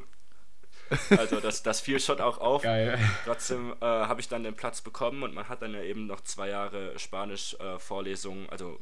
[1.10, 2.62] Also das, das fiel schon auch auf.
[2.62, 2.98] Geil.
[3.26, 6.22] Trotzdem äh, habe ich dann den Platz bekommen und man hat dann ja eben noch
[6.22, 8.80] zwei Jahre Spanisch-Vorlesungen, äh, also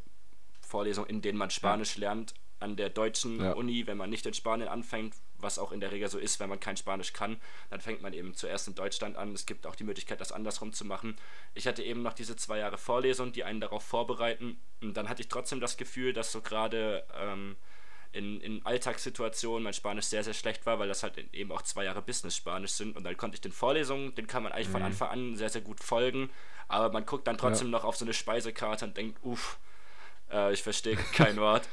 [0.60, 3.54] Vorlesungen, in denen man Spanisch lernt an der deutschen ja.
[3.54, 6.48] Uni, wenn man nicht in Spanien anfängt, was auch in der Regel so ist, wenn
[6.48, 9.32] man kein Spanisch kann, dann fängt man eben zuerst in Deutschland an.
[9.32, 11.16] Es gibt auch die Möglichkeit, das andersrum zu machen.
[11.54, 14.58] Ich hatte eben noch diese zwei Jahre Vorlesung, die einen darauf vorbereiten.
[14.80, 17.56] Und dann hatte ich trotzdem das Gefühl, dass so gerade ähm,
[18.12, 21.84] in, in Alltagssituationen mein Spanisch sehr, sehr schlecht war, weil das halt eben auch zwei
[21.84, 22.96] Jahre Business-Spanisch sind.
[22.96, 24.72] Und dann konnte ich den Vorlesungen, den kann man eigentlich mhm.
[24.72, 26.30] von Anfang an sehr, sehr gut folgen.
[26.68, 27.72] Aber man guckt dann trotzdem ja.
[27.72, 29.58] noch auf so eine Speisekarte und denkt, uff,
[30.30, 31.68] äh, ich verstehe kein Wort.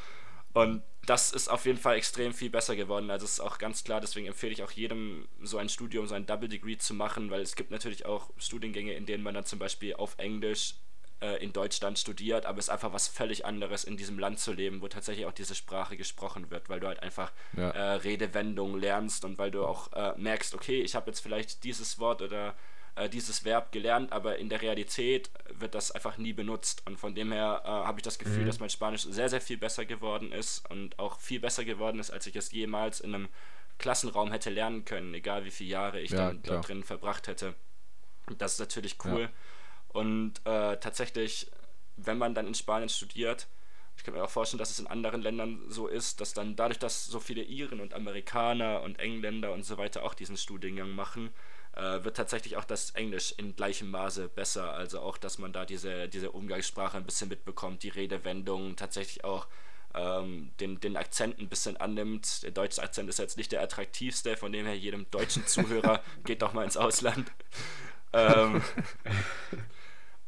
[0.54, 3.10] Und das ist auf jeden Fall extrem viel besser geworden.
[3.10, 6.14] Also es ist auch ganz klar, deswegen empfehle ich auch jedem, so ein Studium, so
[6.14, 9.46] ein Double Degree zu machen, weil es gibt natürlich auch Studiengänge, in denen man dann
[9.46, 10.76] zum Beispiel auf Englisch
[11.22, 14.54] äh, in Deutschland studiert, aber es ist einfach was völlig anderes, in diesem Land zu
[14.54, 17.70] leben, wo tatsächlich auch diese Sprache gesprochen wird, weil du halt einfach ja.
[17.70, 22.00] äh, Redewendungen lernst und weil du auch äh, merkst, okay, ich habe jetzt vielleicht dieses
[22.00, 22.56] Wort oder
[22.96, 26.84] äh, dieses Verb gelernt, aber in der Realität wird das einfach nie benutzt.
[26.86, 28.48] Und von dem her äh, habe ich das Gefühl, mhm.
[28.48, 32.12] dass mein Spanisch sehr, sehr viel besser geworden ist und auch viel besser geworden ist,
[32.12, 33.30] als ich es jemals in einem
[33.78, 37.56] Klassenraum hätte lernen können, egal wie viele Jahre ich ja, dann dort drin verbracht hätte.
[38.38, 39.22] Das ist natürlich cool.
[39.22, 39.30] Ja.
[39.90, 41.50] Und äh, tatsächlich,
[41.98, 43.48] wenn man dann in Spanien studiert,
[43.98, 46.80] ich kann mir auch vorstellen, dass es in anderen Ländern so ist, dass dann dadurch,
[46.80, 51.30] dass so viele Iren und Amerikaner und Engländer und so weiter auch diesen Studiengang machen,
[51.74, 54.74] äh, wird tatsächlich auch das Englisch in gleichem Maße besser.
[54.74, 59.48] Also auch, dass man da diese, diese Umgangssprache ein bisschen mitbekommt, die Redewendungen, tatsächlich auch
[59.94, 62.44] ähm, den, den Akzent ein bisschen annimmt.
[62.44, 66.42] Der deutsche Akzent ist jetzt nicht der attraktivste, von dem her jedem deutschen Zuhörer geht
[66.42, 67.32] doch mal ins Ausland.
[68.14, 68.62] Ähm,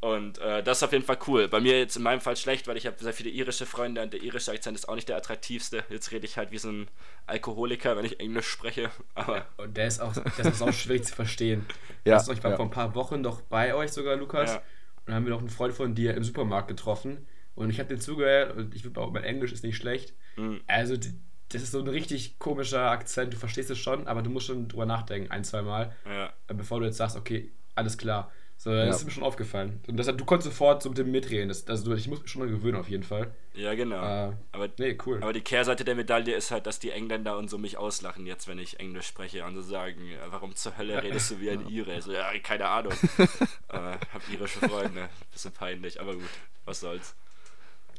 [0.04, 1.48] Und äh, das ist auf jeden Fall cool.
[1.48, 4.12] Bei mir jetzt in meinem Fall schlecht, weil ich habe sehr viele irische Freunde und
[4.12, 5.86] der irische Akzent ist auch nicht der attraktivste.
[5.90, 6.90] Jetzt rede ich halt wie so ein
[7.26, 8.90] Alkoholiker, wenn ich Englisch spreche.
[9.16, 11.66] Aber ja, und der ist auch, das ist auch schwierig zu verstehen.
[12.04, 12.58] Ja, ich war ja.
[12.58, 14.52] vor ein paar Wochen noch bei euch sogar, Lukas.
[14.52, 14.58] Ja.
[14.58, 14.64] Und
[15.06, 17.26] dann haben wir noch einen Freund von dir im Supermarkt getroffen.
[17.56, 20.14] Und ich habe den zugehört und ich würde auch, mein Englisch ist nicht schlecht.
[20.36, 20.60] Mhm.
[20.68, 23.32] Also, das ist so ein richtig komischer Akzent.
[23.32, 25.96] Du verstehst es schon, aber du musst schon drüber nachdenken, ein, zwei Mal.
[26.06, 26.34] Ja.
[26.48, 28.30] Bevor du jetzt sagst, okay, alles klar.
[28.64, 28.92] So, das ja.
[28.92, 29.82] ist mir schon aufgefallen.
[29.90, 31.50] Und das, du konntest sofort so mit dem mitreden.
[31.50, 33.36] Das, also, ich muss mich schon mal gewöhnen, auf jeden Fall.
[33.56, 33.98] Ja, genau.
[33.98, 35.18] Äh, aber, nee, cool.
[35.22, 38.48] aber die Kehrseite der Medaille ist halt, dass die Engländer und so mich auslachen, jetzt,
[38.48, 40.00] wenn ich Englisch spreche und so sagen,
[40.30, 42.02] warum zur Hölle redest du wie ein Ire?
[42.02, 42.94] So, ja, keine Ahnung.
[43.18, 43.28] äh,
[43.74, 45.10] hab irische Freunde.
[45.34, 46.30] Bisschen peinlich, aber gut,
[46.64, 47.16] was soll's.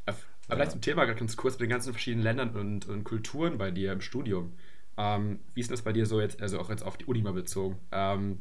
[0.07, 0.55] Aber ja.
[0.57, 3.93] vielleicht zum Thema ganz kurz mit den ganzen verschiedenen Ländern und, und Kulturen bei dir
[3.93, 4.55] im Studium.
[4.97, 7.35] Ähm, wie ist das bei dir so jetzt, also auch jetzt auf die Uni mal
[7.35, 7.79] bezogen?
[7.93, 8.41] Ähm,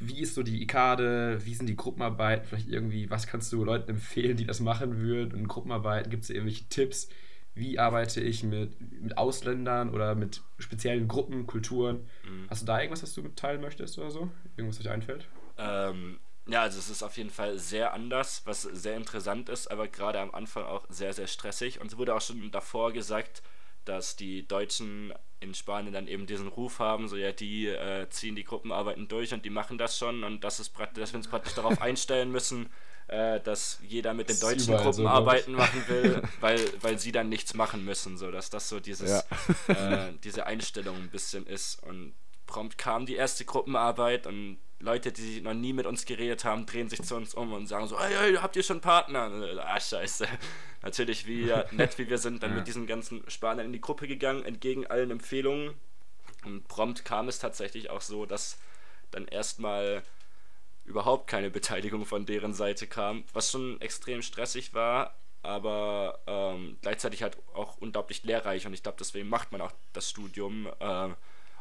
[0.00, 3.90] wie ist so die Ikade, wie sind die Gruppenarbeiten, vielleicht irgendwie, was kannst du Leuten
[3.90, 5.38] empfehlen, die das machen würden?
[5.38, 7.08] In Gruppenarbeiten, gibt es irgendwelche Tipps,
[7.54, 12.46] wie arbeite ich mit, mit Ausländern oder mit speziellen Gruppen, Kulturen, mhm.
[12.50, 15.26] hast du da irgendwas, was du mitteilen möchtest oder so, irgendwas, was dir einfällt?
[15.56, 19.88] Ähm, ja, also es ist auf jeden Fall sehr anders, was sehr interessant ist, aber
[19.88, 21.80] gerade am Anfang auch sehr, sehr stressig.
[21.80, 23.42] Und es wurde auch schon davor gesagt,
[23.88, 28.36] dass die Deutschen in Spanien dann eben diesen Ruf haben, so ja, die äh, ziehen
[28.36, 31.54] die Gruppenarbeiten durch und die machen das schon und das ist dass wir uns praktisch
[31.54, 32.70] darauf einstellen müssen,
[33.08, 37.54] äh, dass jeder mit den deutschen Gruppenarbeiten so machen will, weil, weil sie dann nichts
[37.54, 39.24] machen müssen, so dass das so dieses,
[39.68, 40.06] ja.
[40.08, 42.14] äh, diese Einstellung ein bisschen ist und
[42.46, 46.88] prompt kam die erste Gruppenarbeit und Leute, die noch nie mit uns geredet haben, drehen
[46.88, 49.30] sich zu uns um und sagen so, hey, hey habt ihr schon Partner?
[49.64, 50.26] Ah, scheiße.
[50.82, 52.56] Natürlich, wie nett wie wir sind, dann ja.
[52.58, 55.74] mit diesen ganzen Spaniern in die Gruppe gegangen, entgegen allen Empfehlungen.
[56.44, 58.58] Und prompt kam es tatsächlich auch so, dass
[59.10, 60.02] dann erstmal
[60.84, 67.22] überhaupt keine Beteiligung von deren Seite kam, was schon extrem stressig war, aber ähm, gleichzeitig
[67.22, 70.68] halt auch unglaublich lehrreich und ich glaube, deswegen macht man auch das Studium.
[70.78, 71.08] Äh,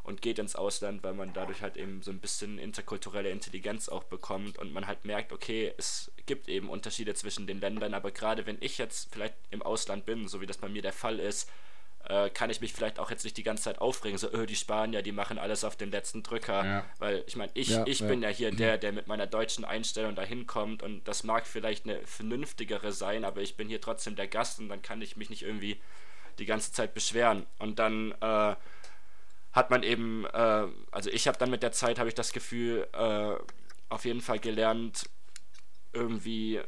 [0.06, 4.04] und geht ins Ausland, weil man dadurch halt eben so ein bisschen interkulturelle Intelligenz auch
[4.04, 8.46] bekommt und man halt merkt, okay, es gibt eben Unterschiede zwischen den Ländern, aber gerade
[8.46, 11.50] wenn ich jetzt vielleicht im Ausland bin, so wie das bei mir der Fall ist,
[12.08, 14.56] äh, kann ich mich vielleicht auch jetzt nicht die ganze Zeit aufregen, so, öh, die
[14.56, 16.64] Spanier, die machen alles auf den letzten Drücker.
[16.64, 16.86] Ja.
[17.00, 18.08] Weil ich meine, ich, ja, ich ja.
[18.08, 21.86] bin ja hier der, der mit meiner deutschen Einstellung dahin kommt und das mag vielleicht
[21.86, 25.32] eine vernünftigere sein, aber ich bin hier trotzdem der Gast und dann kann ich mich
[25.32, 25.82] nicht irgendwie
[26.38, 27.48] die ganze Zeit beschweren.
[27.58, 28.56] Und dann äh,
[29.56, 32.88] hat man eben, äh, also ich habe dann mit der Zeit, habe ich das Gefühl,
[32.92, 33.36] äh,
[33.88, 35.10] auf jeden Fall gelernt,
[35.94, 36.62] irgendwie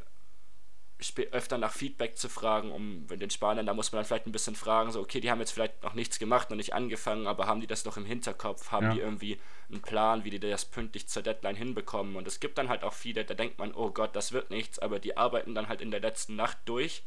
[1.30, 4.56] öfter nach Feedback zu fragen, um den Spaniern, da muss man dann vielleicht ein bisschen
[4.56, 7.60] fragen, so, okay, die haben jetzt vielleicht noch nichts gemacht, noch nicht angefangen, aber haben
[7.60, 8.72] die das noch im Hinterkopf?
[8.72, 8.92] Haben ja.
[8.94, 9.38] die irgendwie
[9.70, 12.16] einen Plan, wie die das pünktlich zur Deadline hinbekommen?
[12.16, 14.80] Und es gibt dann halt auch viele, da denkt man, oh Gott, das wird nichts,
[14.80, 17.04] aber die arbeiten dann halt in der letzten Nacht durch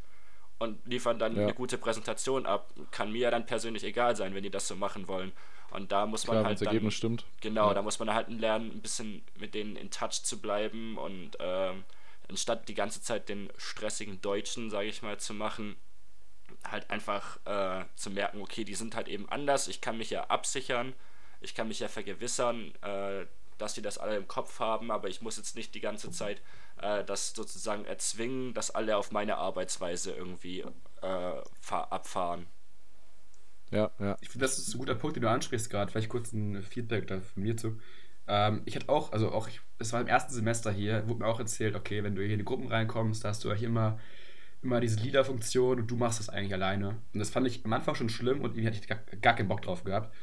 [0.57, 1.43] und liefern dann ja.
[1.43, 2.73] eine gute Präsentation ab.
[2.91, 5.33] Kann mir ja dann persönlich egal sein, wenn die das so machen wollen.
[5.71, 6.61] Und da muss man Klar, halt.
[6.61, 7.25] Das Ergebnis stimmt.
[7.39, 7.73] Genau, ja.
[7.73, 11.83] da muss man halt lernen, ein bisschen mit denen in Touch zu bleiben und ähm,
[12.29, 15.75] anstatt die ganze Zeit den stressigen Deutschen, sage ich mal, zu machen,
[16.69, 20.25] halt einfach äh, zu merken, okay, die sind halt eben anders, ich kann mich ja
[20.25, 20.93] absichern,
[21.39, 23.25] ich kann mich ja vergewissern, äh,
[23.57, 26.41] dass die das alle im Kopf haben, aber ich muss jetzt nicht die ganze Zeit
[26.81, 30.65] äh, das sozusagen erzwingen, dass alle auf meine Arbeitsweise irgendwie
[31.01, 32.47] äh, abfahren.
[33.71, 34.17] Ja, ja.
[34.21, 35.91] Ich finde, das ist ein guter Punkt, den du ansprichst gerade.
[35.91, 37.79] Vielleicht kurz ein Feedback da von mir zu.
[38.27, 41.39] Ähm, ich hatte auch, also auch, es war im ersten Semester hier, wurde mir auch
[41.39, 43.99] erzählt, okay, wenn du hier in die Gruppen reinkommst, da hast du hier immer,
[44.61, 46.97] immer diese Leader-Funktion und du machst das eigentlich alleine.
[47.13, 49.47] Und das fand ich am Anfang schon schlimm und irgendwie hatte ich gar, gar keinen
[49.47, 50.13] Bock drauf gehabt.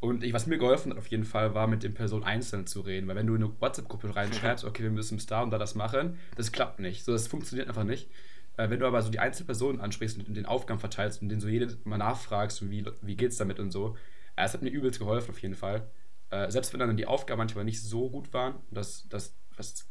[0.00, 2.80] Und ich, was mir geholfen hat auf jeden Fall, war mit den Personen einzeln zu
[2.80, 3.06] reden.
[3.06, 5.76] Weil wenn du in eine WhatsApp-Gruppe reinschreibst, okay, wir müssen bis da und da das
[5.76, 7.04] machen, das klappt nicht.
[7.04, 8.10] So, das funktioniert einfach nicht.
[8.56, 11.40] Äh, wenn du aber so die einzelnen Personen ansprichst und den Aufgaben verteilst und denen
[11.40, 13.96] so jedes Mal nachfragst, wie, wie geht's damit und so,
[14.36, 15.90] äh, es hat mir übelst geholfen auf jeden Fall.
[16.30, 19.86] Äh, selbst wenn dann die Aufgaben manchmal nicht so gut waren, dass, dass, dass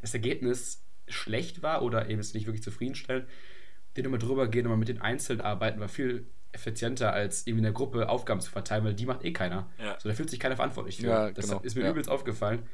[0.00, 3.28] das Ergebnis schlecht war oder eben es nicht wirklich zufriedenstellend,
[3.96, 7.60] den nochmal drüber gehen und mal mit den Einzelnen arbeiten war viel effizienter, als irgendwie
[7.60, 9.70] in der Gruppe Aufgaben zu verteilen, weil die macht eh keiner.
[9.78, 9.98] Ja.
[10.00, 11.06] So, da fühlt sich keiner verantwortlich für.
[11.06, 11.60] Ja, das genau.
[11.60, 11.90] ist mir ja.
[11.90, 12.66] übelst aufgefallen.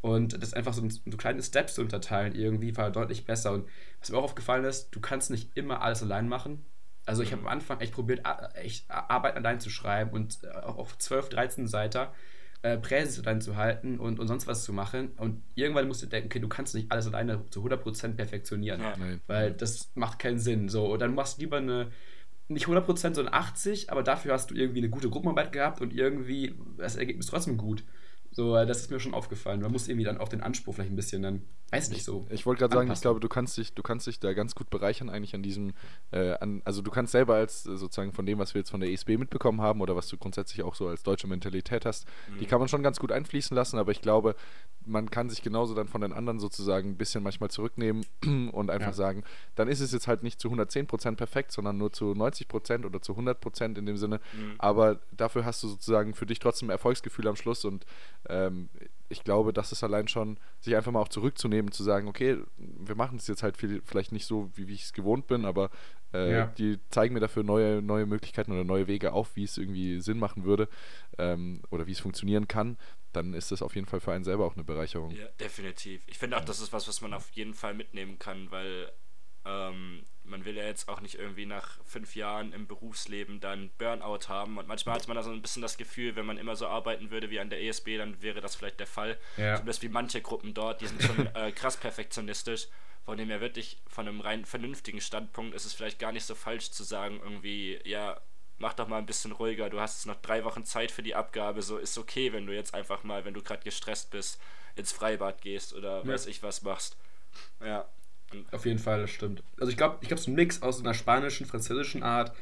[0.00, 3.52] Und das einfach so, so kleine Steps zu unterteilen, irgendwie war deutlich besser.
[3.52, 3.68] Und
[4.00, 6.64] was mir auch aufgefallen ist, du kannst nicht immer alles allein machen.
[7.06, 8.22] Also ich habe am Anfang echt probiert,
[8.54, 12.08] echt Arbeit allein zu schreiben und äh, auch auf 12, 13 Seiten
[12.62, 15.12] äh, Präse dann zu halten und, und sonst was zu machen.
[15.16, 18.94] Und irgendwann musst du denken, okay, du kannst nicht alles alleine zu 100% perfektionieren, ja.
[19.26, 20.68] weil das macht keinen Sinn.
[20.68, 21.90] So, und dann machst du lieber eine,
[22.48, 26.54] nicht 100%, sondern 80, aber dafür hast du irgendwie eine gute Gruppenarbeit gehabt und irgendwie
[26.76, 27.84] das Ergebnis trotzdem gut.
[28.32, 29.60] So, äh, das ist mir schon aufgefallen.
[29.60, 32.26] Man muss irgendwie dann auch den Anspruch vielleicht ein bisschen dann, weiß nicht so.
[32.30, 34.70] Ich wollte gerade sagen, ich glaube, du kannst dich, du kannst dich da ganz gut
[34.70, 35.72] bereichern eigentlich an diesem,
[36.12, 38.80] äh, an, also du kannst selber als äh, sozusagen von dem, was wir jetzt von
[38.80, 42.38] der ESB mitbekommen haben oder was du grundsätzlich auch so als deutsche Mentalität hast, mhm.
[42.38, 44.36] die kann man schon ganz gut einfließen lassen, aber ich glaube,
[44.86, 48.06] man kann sich genauso dann von den anderen sozusagen ein bisschen manchmal zurücknehmen
[48.52, 48.92] und einfach ja.
[48.92, 49.24] sagen,
[49.56, 53.14] dann ist es jetzt halt nicht zu 110% perfekt, sondern nur zu 90% oder zu
[53.14, 54.54] 100% in dem Sinne, mhm.
[54.58, 57.84] aber dafür hast du sozusagen für dich trotzdem Erfolgsgefühl am Schluss und
[58.28, 58.68] ähm,
[59.08, 62.94] ich glaube, das ist allein schon, sich einfach mal auch zurückzunehmen, zu sagen, okay, wir
[62.94, 65.70] machen es jetzt halt viel, vielleicht nicht so, wie, wie ich es gewohnt bin, aber
[66.12, 66.46] äh, ja.
[66.46, 70.18] die zeigen mir dafür neue, neue Möglichkeiten oder neue Wege auf, wie es irgendwie Sinn
[70.18, 70.68] machen würde
[71.18, 72.78] ähm, oder wie es funktionieren kann,
[73.12, 75.10] dann ist das auf jeden Fall für einen selber auch eine Bereicherung.
[75.10, 76.02] Ja, definitiv.
[76.06, 78.92] Ich finde auch, das ist was, was man auf jeden Fall mitnehmen kann, weil
[79.44, 84.28] ähm, man will ja jetzt auch nicht irgendwie nach fünf Jahren im Berufsleben dann Burnout
[84.28, 84.58] haben.
[84.58, 87.10] Und manchmal hat man da so ein bisschen das Gefühl, wenn man immer so arbeiten
[87.10, 89.18] würde wie an der ESB, dann wäre das vielleicht der Fall.
[89.36, 89.56] Ja.
[89.56, 92.68] Zumindest wie manche Gruppen dort, die sind schon äh, krass perfektionistisch.
[93.04, 96.34] Von dem her wirklich von einem rein vernünftigen Standpunkt ist es vielleicht gar nicht so
[96.34, 98.20] falsch zu sagen, irgendwie, ja,
[98.58, 101.14] mach doch mal ein bisschen ruhiger, du hast jetzt noch drei Wochen Zeit für die
[101.14, 104.38] Abgabe, so ist okay, wenn du jetzt einfach mal, wenn du gerade gestresst bist,
[104.76, 106.06] ins Freibad gehst oder ja.
[106.06, 106.96] weiß ich was machst.
[107.64, 107.88] Ja,
[108.52, 109.42] auf jeden Fall, das stimmt.
[109.58, 112.34] Also ich glaube, ich glaube, so ein Mix aus einer spanischen, französischen Art.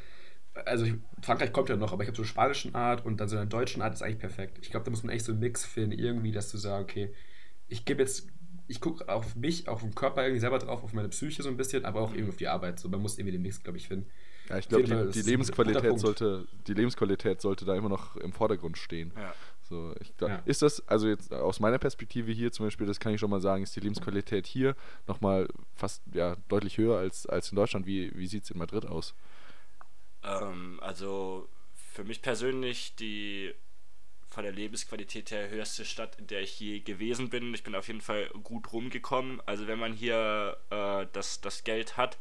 [0.67, 3.29] Also ich, Frankreich kommt ja noch, aber ich glaube, so eine spanischen Art und dann
[3.29, 4.59] so eine deutschen Art ist eigentlich perfekt.
[4.61, 7.15] Ich glaube, da muss man echt so einen Mix finden, irgendwie, dass du sagst, okay,
[7.69, 8.29] ich gebe jetzt,
[8.67, 11.57] ich gucke auf mich, auf den Körper irgendwie selber drauf, auf meine Psyche so ein
[11.57, 12.81] bisschen, aber auch irgendwie auf die Arbeit.
[12.81, 14.11] So, man muss irgendwie den Mix, glaube ich, finden.
[14.49, 18.79] Ja, ich glaube, die, die Lebensqualität sollte, die Lebensqualität sollte da immer noch im Vordergrund
[18.79, 19.13] stehen.
[19.15, 19.35] Ja.
[19.69, 20.43] So, ich, da, ja.
[20.47, 23.41] Ist das, also jetzt aus meiner Perspektive hier zum Beispiel, das kann ich schon mal
[23.41, 24.75] sagen, ist die Lebensqualität hier
[25.07, 27.85] nochmal fast ja, deutlich höher als, als in Deutschland.
[27.85, 29.15] Wie, wie sieht es in Madrid aus?
[30.23, 33.55] Ähm, also für mich persönlich die
[34.31, 37.53] von der Lebensqualität her höchste Stadt, in der ich je gewesen bin.
[37.53, 39.43] Ich bin auf jeden Fall gut rumgekommen.
[39.45, 42.19] Also wenn man hier äh, das, das Geld hat,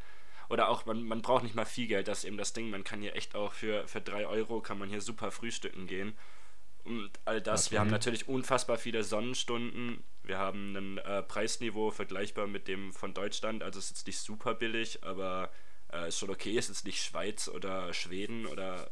[0.50, 2.84] oder auch man, man braucht nicht mal viel Geld, das ist eben das Ding, man
[2.84, 6.14] kann hier echt auch für, für 3 Euro kann man hier super frühstücken gehen
[6.88, 7.68] und all das.
[7.68, 7.74] Okay.
[7.74, 10.04] Wir haben natürlich unfassbar viele Sonnenstunden.
[10.24, 13.62] Wir haben ein äh, Preisniveau vergleichbar mit dem von Deutschland.
[13.62, 15.50] Also es ist jetzt nicht super billig, aber
[15.92, 16.58] äh, ist schon okay.
[16.58, 18.90] Es ist nicht Schweiz oder Schweden oder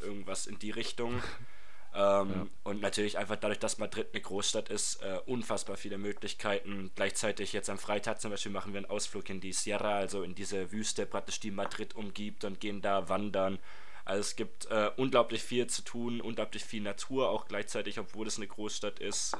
[0.00, 1.14] irgendwas in die Richtung.
[1.94, 2.46] ähm, ja.
[2.62, 6.90] Und natürlich einfach dadurch, dass Madrid eine Großstadt ist, äh, unfassbar viele Möglichkeiten.
[6.94, 10.34] Gleichzeitig jetzt am Freitag zum Beispiel machen wir einen Ausflug in die Sierra, also in
[10.34, 13.58] diese Wüste praktisch, die Madrid umgibt und gehen da wandern.
[14.04, 18.36] Also es gibt äh, unglaublich viel zu tun, unglaublich viel Natur auch gleichzeitig, obwohl es
[18.36, 19.34] eine Großstadt ist.
[19.34, 19.38] Äh,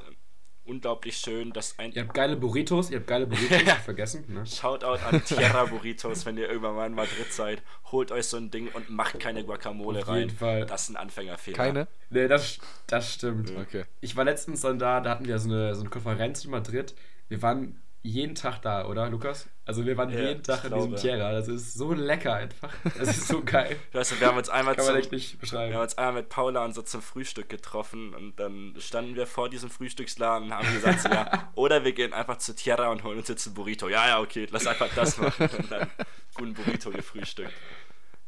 [0.65, 1.53] unglaublich schön.
[1.53, 3.75] Dass ein Ihr habt geile Burritos, ihr habt geile Burritos, Ja.
[3.85, 4.25] vergessen.
[4.29, 4.47] Ne?
[4.47, 7.63] Shoutout an Tierra Burritos, wenn ihr irgendwann mal in Madrid seid.
[7.91, 10.21] Holt euch so ein Ding und macht keine Guacamole Auf rein.
[10.29, 10.67] jeden Fall.
[10.67, 11.57] Das ist ein Anfängerfehler.
[11.57, 11.89] Keine?
[12.11, 13.51] Nee, das, das stimmt.
[13.57, 13.85] Okay.
[14.01, 16.95] Ich war letztens dann da, da hatten wir so eine, so eine Konferenz in Madrid.
[17.29, 19.49] Wir waren jeden Tag da, oder, Lukas?
[19.71, 20.97] Also wir waren Ja, jeden Tag in diesem.
[20.97, 21.31] Tierra.
[21.31, 22.75] Das ist so lecker einfach.
[22.99, 23.77] Das ist so geil.
[23.93, 26.23] Weißt du, wir haben uns einmal Kann man zum, echt nicht Wir haben uns einmal
[26.23, 30.55] mit Paula und so zum Frühstück getroffen und dann standen wir vor diesem Frühstücksladen und
[30.57, 33.55] haben gesagt, so, ja, oder wir gehen einfach zu Tierra und holen uns jetzt ein
[33.55, 33.89] Burrito.
[33.89, 35.49] Ja, ja, okay, lass einfach das machen.
[35.57, 35.89] Und dann
[36.35, 37.53] guten Burrito gefrühstückt.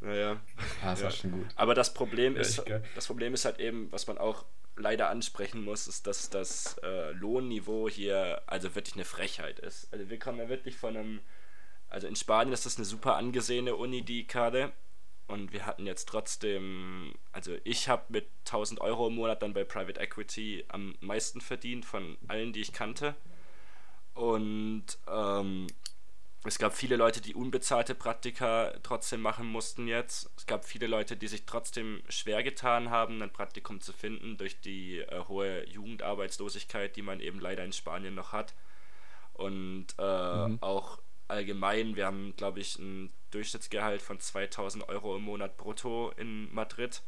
[0.03, 0.41] Naja.
[0.83, 1.11] Ah, das Ja.
[1.11, 1.47] schon gut.
[1.57, 2.83] Aber das Problem, Ja, ist, geil.
[2.95, 4.45] das Problem ist halt eben, was man auch
[4.77, 9.93] leider ansprechen muss, ist, dass das äh, Lohnniveau hier also wirklich eine Frechheit ist.
[9.93, 11.21] Also wir kommen ja wirklich von einem,
[11.88, 14.73] also in Spanien ist das eine super angesehene Uni, die Kade.
[15.29, 19.62] Und wir hatten jetzt trotzdem, also ich habe mit 1000 Euro im Monat dann bei
[19.65, 23.15] Private Equity am meisten verdient von allen, die ich kannte.
[24.15, 25.67] Und ähm,
[26.44, 30.31] es gab viele Leute, die unbezahlte Praktika trotzdem machen mussten jetzt.
[30.37, 34.61] Es gab viele Leute, die sich trotzdem schwer getan haben, ein Praktikum zu finden durch
[34.61, 38.55] die äh, hohe Jugendarbeitslosigkeit, die man eben leider in Spanien noch hat.
[39.35, 40.02] Und äh,
[40.33, 40.59] Mhm.
[40.61, 46.52] auch allgemein, wir haben, glaube ich, ein Durchschnittsgehalt von 2000 Euro im Monat brutto in
[46.52, 47.02] Madrid,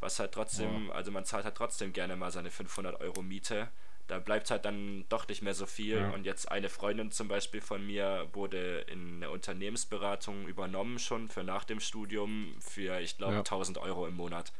[0.00, 3.68] was halt trotzdem, also man zahlt halt trotzdem gerne mal seine 500 Euro Miete.
[4.08, 5.98] Da bleibt halt dann doch nicht mehr so viel.
[5.98, 6.10] Ja.
[6.10, 11.44] Und jetzt eine Freundin zum Beispiel von mir wurde in eine Unternehmensberatung übernommen schon für
[11.44, 13.38] nach dem Studium für, ich glaube, Ja.
[13.40, 14.52] 1000 Euro im Monat.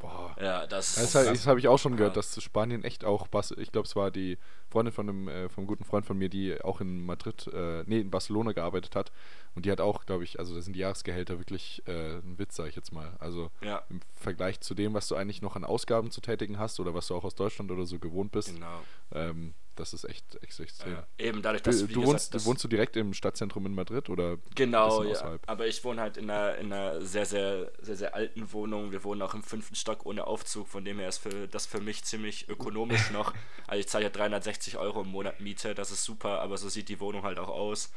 [0.00, 0.34] Boah.
[0.40, 1.14] Ja, das Das, ist.
[1.14, 2.22] halt, das habe ich auch schon gehört, Ja.
[2.22, 4.38] dass Spanien echt auch, Bas ich glaube, es war die
[4.70, 8.00] Freundin von einem, äh, vom guten Freund von mir, die auch in Madrid, äh, nee,
[8.00, 9.12] in Barcelona gearbeitet hat.
[9.54, 12.56] Und die hat auch, glaube ich, also da sind die Jahresgehälter wirklich äh, ein Witz,
[12.56, 13.12] sage ich jetzt mal.
[13.18, 16.80] Also Ja, im Vergleich zu dem, was du eigentlich noch an Ausgaben zu tätigen hast
[16.80, 18.80] oder was du auch aus Deutschland oder so gewohnt bist, genau.
[19.12, 20.92] ähm, das ist echt, echt extrem.
[20.92, 21.06] Ja.
[21.18, 24.08] Eben dadurch, Du, dass du, gesagt, wohnst, das- wohnst du direkt im Stadtzentrum in Madrid
[24.08, 25.10] oder Genau, ja.
[25.10, 25.42] außerhalb?
[25.48, 28.92] Aber ich wohne halt in einer, in einer sehr, sehr, sehr, sehr alten Wohnung.
[28.92, 31.80] Wir wohnen auch im fünften Stock ohne Aufzug, von dem her ist für, das für
[31.80, 33.34] mich ziemlich ökonomisch noch.
[33.66, 36.88] Also ich zahle ja 360 Euro im Monat Miete, das ist super, aber so sieht
[36.88, 37.90] die Wohnung halt auch aus.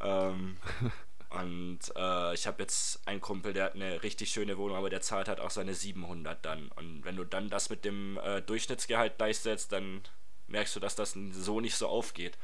[0.00, 0.56] Ähm,
[1.30, 5.00] und äh, ich habe jetzt einen Kumpel, der hat eine richtig schöne Wohnung, aber der
[5.00, 6.68] zahlt halt auch seine 700 dann.
[6.76, 10.02] Und wenn du dann das mit dem äh, Durchschnittsgehalt gleichsetzt, dann
[10.48, 12.36] merkst du, dass das so nicht so aufgeht.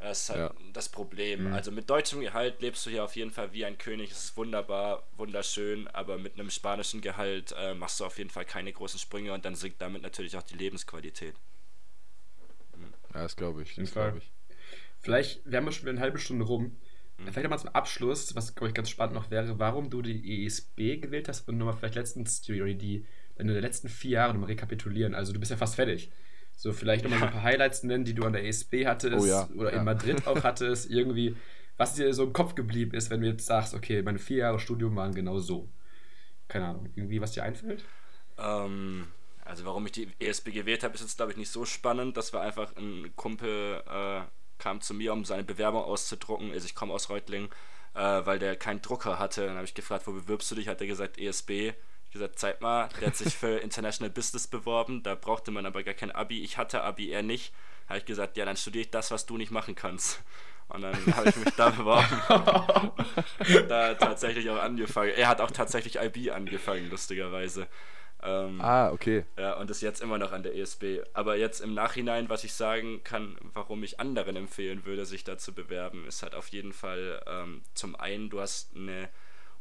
[0.00, 0.54] Das ist halt Ja.
[0.72, 1.48] das Problem.
[1.48, 1.54] Mhm.
[1.54, 4.10] Also mit deutschem Gehalt lebst du hier auf jeden Fall wie ein König.
[4.10, 8.44] Es ist wunderbar, wunderschön, aber mit einem spanischen Gehalt äh, machst du auf jeden Fall
[8.44, 11.34] keine großen Sprünge und dann sinkt damit natürlich auch die Lebensqualität.
[13.14, 13.74] Ja, das glaube ich.
[13.76, 14.30] Das glaube ich.
[15.00, 16.76] Vielleicht, wir haben ja schon wieder eine halbe Stunde rum.
[17.18, 17.24] Mhm.
[17.32, 20.96] Vielleicht nochmal zum Abschluss, was, glaube ich, ganz spannend noch wäre, warum du die ESB
[21.00, 25.14] gewählt hast und nochmal vielleicht letztens die, die deine letzten vier Jahre nochmal rekapitulieren.
[25.14, 26.10] Also du bist ja fast fertig.
[26.56, 29.26] So, vielleicht nochmal so ein paar Highlights nennen, die du an der ESB hattest Oh
[29.26, 29.78] ja, oder ja.
[29.78, 30.90] in Madrid auch hattest.
[30.90, 31.36] Irgendwie,
[31.76, 34.58] was dir so im Kopf geblieben ist, wenn du jetzt sagst, okay, meine vier Jahre
[34.58, 35.68] Studium waren genau so.
[36.48, 37.84] Keine Ahnung, irgendwie, was dir einfällt?
[38.38, 39.08] Ähm,
[39.44, 42.16] also warum ich die ESB gewählt habe, ist jetzt glaube ich nicht so spannend.
[42.16, 44.22] Das war einfach ein Kumpel äh,
[44.58, 46.50] kam zu mir, um seine Bewerbung auszudrucken.
[46.52, 47.50] Also ich komme aus Reutlingen,
[47.94, 49.46] äh, weil der keinen Drucker hatte.
[49.46, 50.68] Dann habe ich gefragt, wo bewirbst du dich?
[50.68, 51.72] Hat er gesagt ESB.
[52.14, 55.02] Gesagt, zeig mal, der hat sich für International Business beworben.
[55.02, 56.42] Da brauchte man aber gar kein Abi.
[56.44, 57.52] Ich hatte Abi, er nicht.
[57.88, 60.22] Habe ich gesagt, ja, dann studiere ich das, was du nicht machen kannst.
[60.68, 62.22] Und dann habe ich mich da beworben.
[63.68, 65.10] da tatsächlich auch angefangen.
[65.16, 67.66] Er hat auch tatsächlich IB angefangen, lustigerweise.
[68.22, 69.24] Ähm, Ah, okay.
[69.36, 71.00] ja, und ist jetzt immer noch an der ESB.
[71.12, 75.36] Aber jetzt im Nachhinein, was ich sagen kann, warum ich anderen empfehlen würde, sich da
[75.36, 79.08] zu bewerben, ist halt auf jeden Fall ähm, zum einen, du hast eine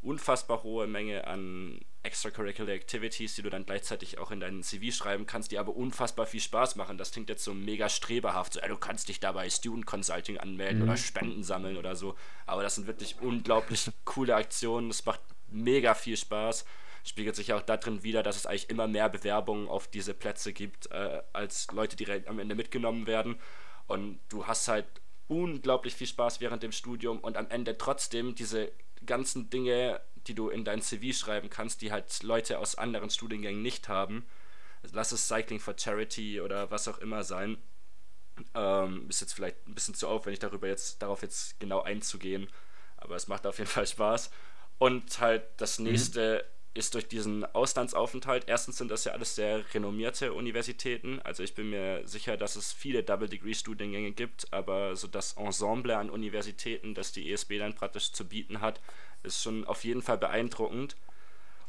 [0.04, 5.26] unfassbar hohe Menge an extracurricular activities, die du dann gleichzeitig auch in deinen CV schreiben
[5.26, 6.98] kannst, die aber unfassbar viel Spaß machen.
[6.98, 10.80] Das klingt jetzt so mega streberhaft, so, ey, du kannst dich dabei Student Consulting anmelden
[10.80, 10.84] Mhm.
[10.90, 12.16] oder Spenden sammeln oder so.
[12.46, 14.90] Aber das sind wirklich unglaublich coole Aktionen.
[14.90, 16.66] Das macht mega viel Spaß
[17.06, 20.90] spiegelt sich auch darin wieder, dass es eigentlich immer mehr Bewerbungen auf diese Plätze gibt,
[20.92, 23.38] äh, als Leute, die am Ende mitgenommen werden.
[23.88, 24.86] Und du hast halt
[25.28, 28.72] unglaublich viel Spaß während dem Studium und am Ende trotzdem diese
[29.06, 33.62] ganzen Dinge, die du in dein CV schreiben kannst, die halt Leute aus anderen Studiengängen
[33.62, 34.26] nicht haben.
[34.92, 37.58] Lass es Cycling for Charity oder was auch immer sein.
[38.54, 42.50] Ähm, ist jetzt vielleicht ein bisschen zu aufwendig, darüber jetzt, darauf jetzt genau einzugehen.
[42.98, 44.32] Aber es macht auf jeden Fall Spaß.
[44.78, 48.46] Und halt das nächste ist durch diesen Auslandsaufenthalt.
[48.48, 51.20] Erstens sind das ja alles sehr renommierte Universitäten.
[51.24, 56.10] Also ich bin mir sicher, dass es viele Double-Degree-Studiengänge gibt, aber so das Ensemble an
[56.10, 58.82] Universitäten, das die ESB dann praktisch zu bieten hat,
[59.22, 60.96] ist schon auf jeden Fall beeindruckend.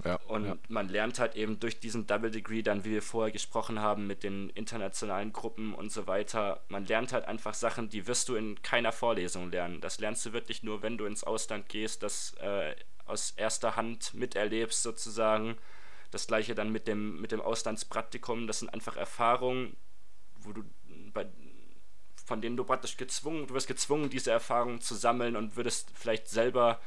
[0.05, 0.57] Ja, und ja.
[0.68, 4.22] man lernt halt eben durch diesen Double Degree dann, wie wir vorher gesprochen haben, mit
[4.22, 8.61] den internationalen Gruppen und so weiter, man lernt halt einfach Sachen, die wirst du in
[8.62, 9.80] keiner Vorlesung lernen.
[9.80, 12.74] Das lernst du wirklich nur, wenn du ins Ausland gehst, das äh,
[13.07, 15.57] aus erster Hand miterlebst sozusagen.
[16.11, 19.76] Das gleiche dann mit dem, mit dem Auslandspraktikum, das sind einfach Erfahrungen,
[20.36, 20.64] wo du
[21.12, 21.26] bei,
[22.24, 26.28] von denen du praktisch gezwungen, du wirst gezwungen, diese Erfahrungen zu sammeln und würdest vielleicht
[26.28, 26.80] selber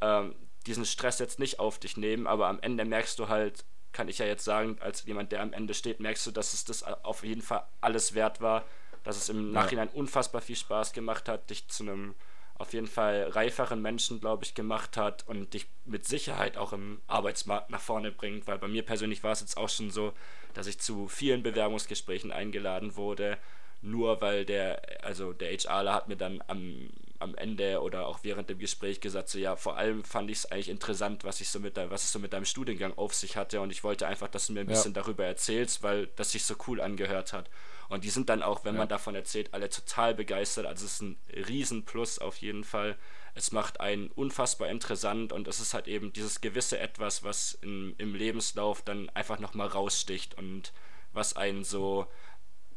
[0.00, 0.34] ähm,
[0.66, 4.18] diesen Stress jetzt nicht auf dich nehmen, aber am Ende merkst du halt, kann ich
[4.18, 7.22] ja jetzt sagen, als jemand, der am Ende steht, merkst du, dass es das auf
[7.24, 8.64] jeden Fall alles wert war,
[9.04, 12.14] dass es im Nachhinein unfassbar viel Spaß gemacht hat, dich zu einem
[12.56, 17.00] auf jeden Fall reiferen Menschen, glaube ich, gemacht hat und dich mit Sicherheit auch im
[17.08, 20.12] Arbeitsmarkt nach vorne bringt, weil bei mir persönlich war es jetzt auch schon so,
[20.54, 23.38] dass ich zu vielen Bewerbungsgesprächen eingeladen wurde,
[23.82, 28.48] nur weil der, also der HRler hat mir dann am, am Ende oder auch während
[28.48, 31.58] dem Gespräch gesagt, so ja, vor allem fand ich es eigentlich interessant, was ich so
[31.58, 34.46] mit was es so mit deinem Studiengang auf sich hatte und ich wollte einfach, dass
[34.46, 35.02] du mir ein bisschen ja.
[35.02, 37.50] darüber erzählst, weil das sich so cool angehört hat.
[37.88, 38.80] Und die sind dann auch, wenn ja.
[38.80, 40.66] man davon erzählt, alle total begeistert.
[40.66, 42.96] Also es ist ein Riesenplus auf jeden Fall.
[43.34, 47.94] Es macht einen unfassbar interessant und es ist halt eben dieses gewisse Etwas, was in,
[47.98, 50.72] im Lebenslauf dann einfach nochmal raussticht und
[51.12, 52.06] was einen so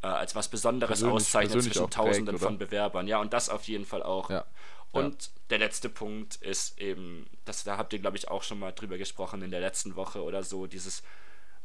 [0.01, 3.07] äh, als was Besonderes persönlich, auszeichnet persönlich zwischen Tausenden prägt, von Bewerbern.
[3.07, 4.29] Ja, und das auf jeden Fall auch.
[4.29, 4.45] Ja.
[4.91, 5.31] Und ja.
[5.51, 8.97] der letzte Punkt ist eben, das, da habt ihr, glaube ich, auch schon mal drüber
[8.97, 11.03] gesprochen in der letzten Woche oder so, dieses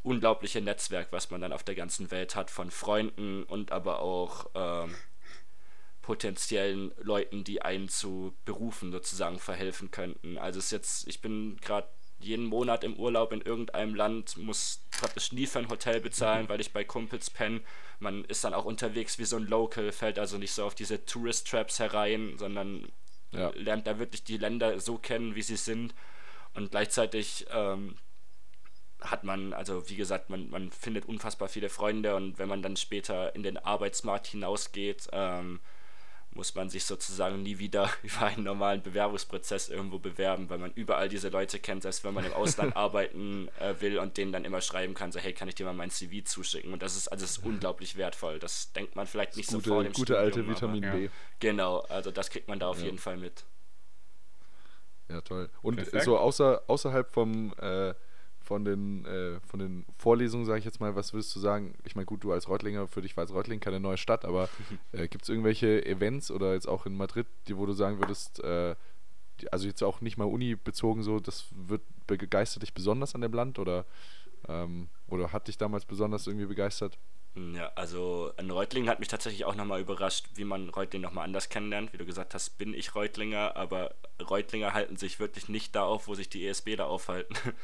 [0.03, 4.47] unglaubliche Netzwerk, was man dann auf der ganzen Welt hat, von Freunden und aber auch
[4.55, 4.95] ähm,
[6.03, 10.37] potenziellen Leuten, die einen zu Berufen sozusagen verhelfen könnten.
[10.39, 11.89] Also es ist jetzt, ich bin gerade
[12.19, 16.61] jeden Monat im Urlaub in irgendeinem Land, muss praktisch nie für ein Hotel bezahlen, weil
[16.61, 17.61] ich bei Kumpels penne.
[17.99, 21.05] Man ist dann auch unterwegs wie so ein Local, fällt also nicht so auf diese
[21.05, 22.91] Tourist-Traps herein, sondern
[23.33, 23.51] ja.
[23.55, 25.95] lernt da wirklich die Länder so kennen, wie sie sind.
[26.55, 27.97] Und gleichzeitig ähm,
[29.05, 32.77] hat man, also wie gesagt, man, man findet unfassbar viele Freunde und wenn man dann
[32.77, 35.61] später in den Arbeitsmarkt hinausgeht, ähm,
[36.35, 41.09] muss man sich sozusagen nie wieder über einen normalen Bewerbungsprozess irgendwo bewerben, weil man überall
[41.09, 44.61] diese Leute kennt, selbst wenn man im Ausland arbeiten äh, will und denen dann immer
[44.61, 46.73] schreiben kann, so hey, kann ich dir mal mein CV zuschicken?
[46.73, 48.39] Und das ist also ist unglaublich wertvoll.
[48.39, 51.09] Das denkt man vielleicht nicht gute, so vor dem Gute Studium, alte Vitamin aber, B.
[51.41, 52.87] Genau, also das kriegt man da auf ja.
[52.87, 53.45] jeden Fall mit.
[55.09, 55.51] Ja, toll.
[55.61, 56.05] Und Perfekt.
[56.05, 57.93] so außer, außerhalb vom äh,
[58.53, 61.75] von den, äh, von den Vorlesungen, sage ich jetzt mal, was würdest du sagen?
[61.85, 64.51] Ich meine, gut, du als Reutlinger, für dich war als Reutling keine neue Stadt, aber
[64.93, 68.45] äh, gibt es irgendwelche Events oder jetzt auch in Madrid, die, wo du sagen würdest,
[68.45, 68.77] äh,
[69.41, 73.23] die, also jetzt auch nicht mal Uni bezogen, so, das wird begeistert dich besonders an
[73.23, 73.87] dem Land oder,
[74.47, 76.99] ähm, oder hat dich damals besonders irgendwie begeistert?
[77.35, 81.49] Ja, also an Reutlingen hat mich tatsächlich auch nochmal überrascht, wie man Reutling nochmal anders
[81.49, 81.95] kennenlernt.
[81.95, 86.09] Wie du gesagt hast, bin ich Reutlinger, aber Reutlinger halten sich wirklich nicht da auf,
[86.09, 87.35] wo sich die ESB da aufhalten.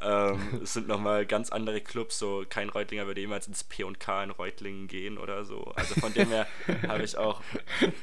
[0.00, 4.30] Ähm, es sind nochmal ganz andere Clubs, so kein Reutlinger würde jemals ins P&K in
[4.30, 5.72] Reutlingen gehen oder so.
[5.76, 6.46] Also von dem her
[6.88, 7.42] habe ich auch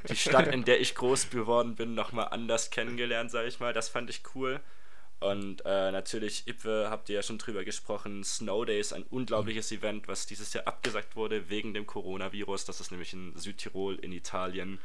[0.10, 3.74] die Stadt, in der ich groß geworden bin, nochmal anders kennengelernt, sage ich mal.
[3.74, 4.60] Das fand ich cool.
[5.20, 10.08] Und äh, natürlich, Ipwe, habt ihr ja schon drüber gesprochen, Snow Days, ein unglaubliches Event,
[10.08, 12.66] was dieses Jahr abgesagt wurde wegen dem Coronavirus.
[12.66, 14.80] Das ist nämlich in Südtirol in Italien.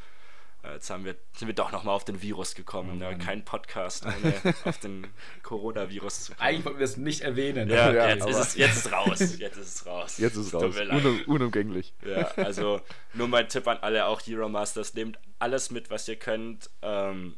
[0.62, 2.98] Äh, jetzt haben wir, sind wir doch nochmal auf den Virus gekommen.
[2.98, 3.16] Ne?
[3.18, 5.06] Kein Podcast ohne auf den
[5.42, 6.48] Coronavirus zu kommen.
[6.48, 7.68] Eigentlich wollten wir es nicht erwähnen.
[7.68, 9.18] Ja, ja jetzt, ist es, jetzt ist raus.
[9.38, 10.18] Jetzt ist es raus.
[10.18, 10.76] Jetzt ist es raus.
[10.76, 11.94] Un unumgänglich.
[12.04, 12.80] Ja, also
[13.14, 16.70] nur mein Tipp an alle, auch Hero Masters, nehmt alles mit, was ihr könnt.
[16.82, 17.34] Ähm,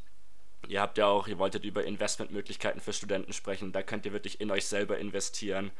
[0.69, 3.73] ihr habt ja auch, ihr wolltet über Investmentmöglichkeiten für Studenten sprechen.
[3.73, 5.71] Da könnt ihr wirklich in euch selber investieren.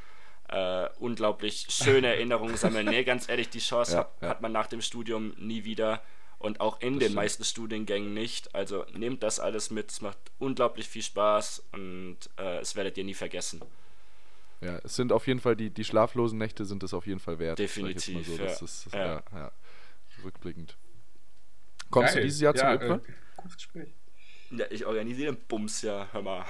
[0.53, 2.85] Uh, unglaublich schöne Erinnerungen sammeln.
[2.85, 4.29] Nee, ganz ehrlich, die Chance ja, hat, ja.
[4.29, 6.03] hat, man nach dem Studium nie wieder
[6.45, 7.15] und auch in das den stimmt.
[7.15, 8.55] meisten Studiengängen nicht.
[8.55, 13.05] Also nehmt das alles mit, es macht unglaublich viel Spaß und äh, es werdet ihr
[13.05, 13.63] nie vergessen.
[14.61, 17.39] Ja, es sind auf jeden Fall die, die schlaflosen Nächte sind es auf jeden Fall
[17.39, 17.59] wert.
[17.59, 18.27] Definitiv.
[18.27, 18.37] So.
[18.37, 18.45] Ja.
[18.45, 19.07] Das ist, ja.
[19.07, 19.53] Ja, ja.
[20.23, 20.77] Rückblickend.
[21.91, 22.23] Kommst Geil.
[22.23, 23.01] du dieses Jahr zum Öpfer?
[23.75, 23.87] Äh,
[24.51, 26.45] ja, ich organisiere den Bums ja, hör mal.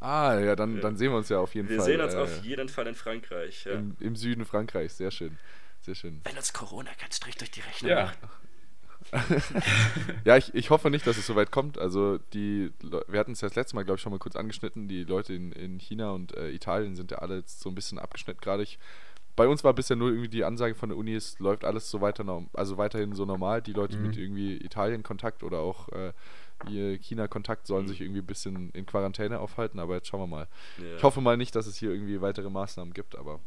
[0.00, 1.88] Ah, ja, dann, dann sehen wir uns ja auf jeden wir Fall.
[1.88, 3.64] Wir sehen uns äh, auf jeden Fall in Frankreich.
[3.66, 3.72] Ja.
[3.72, 5.38] Im, Im, Süden Frankreichs, sehr schön.
[5.80, 6.20] Sehr schön.
[6.24, 8.04] Wenn uns Corona keinen Strich durch die Rechnung ja.
[8.06, 8.18] macht.
[10.24, 11.78] ja, ich, ich hoffe nicht, dass es so weit kommt.
[11.78, 12.72] Also die,
[13.08, 14.88] wir hatten es ja das letzte Mal, glaube ich, schon mal kurz angeschnitten.
[14.88, 17.98] Die Leute in, in China und äh, Italien sind ja alle jetzt so ein bisschen
[17.98, 18.66] abgeschnitten gerade.
[19.36, 22.00] Bei uns war bisher nur irgendwie die Ansage von der Uni, es läuft alles so
[22.00, 23.62] weiter, also weiterhin so normal.
[23.62, 24.08] Die Leute mhm.
[24.08, 26.12] mit irgendwie Italien-Kontakt oder auch äh,
[26.98, 27.88] China-Kontakt sollen mhm.
[27.88, 30.48] sich irgendwie ein bisschen in Quarantäne aufhalten, aber jetzt schauen wir mal.
[30.78, 30.96] Ja.
[30.96, 33.38] Ich hoffe mal nicht, dass es hier irgendwie weitere Maßnahmen gibt, aber.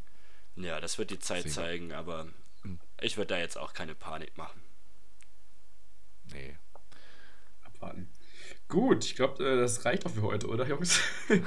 [0.56, 2.26] Ja, das wird die Zeit zeigen, aber
[2.64, 2.80] mhm.
[3.02, 4.62] ich würde da jetzt auch keine Panik machen.
[6.34, 6.56] Nee.
[7.64, 8.10] Abwarten.
[8.68, 10.98] Gut, ich glaube, äh, das reicht auch für heute, oder Jungs?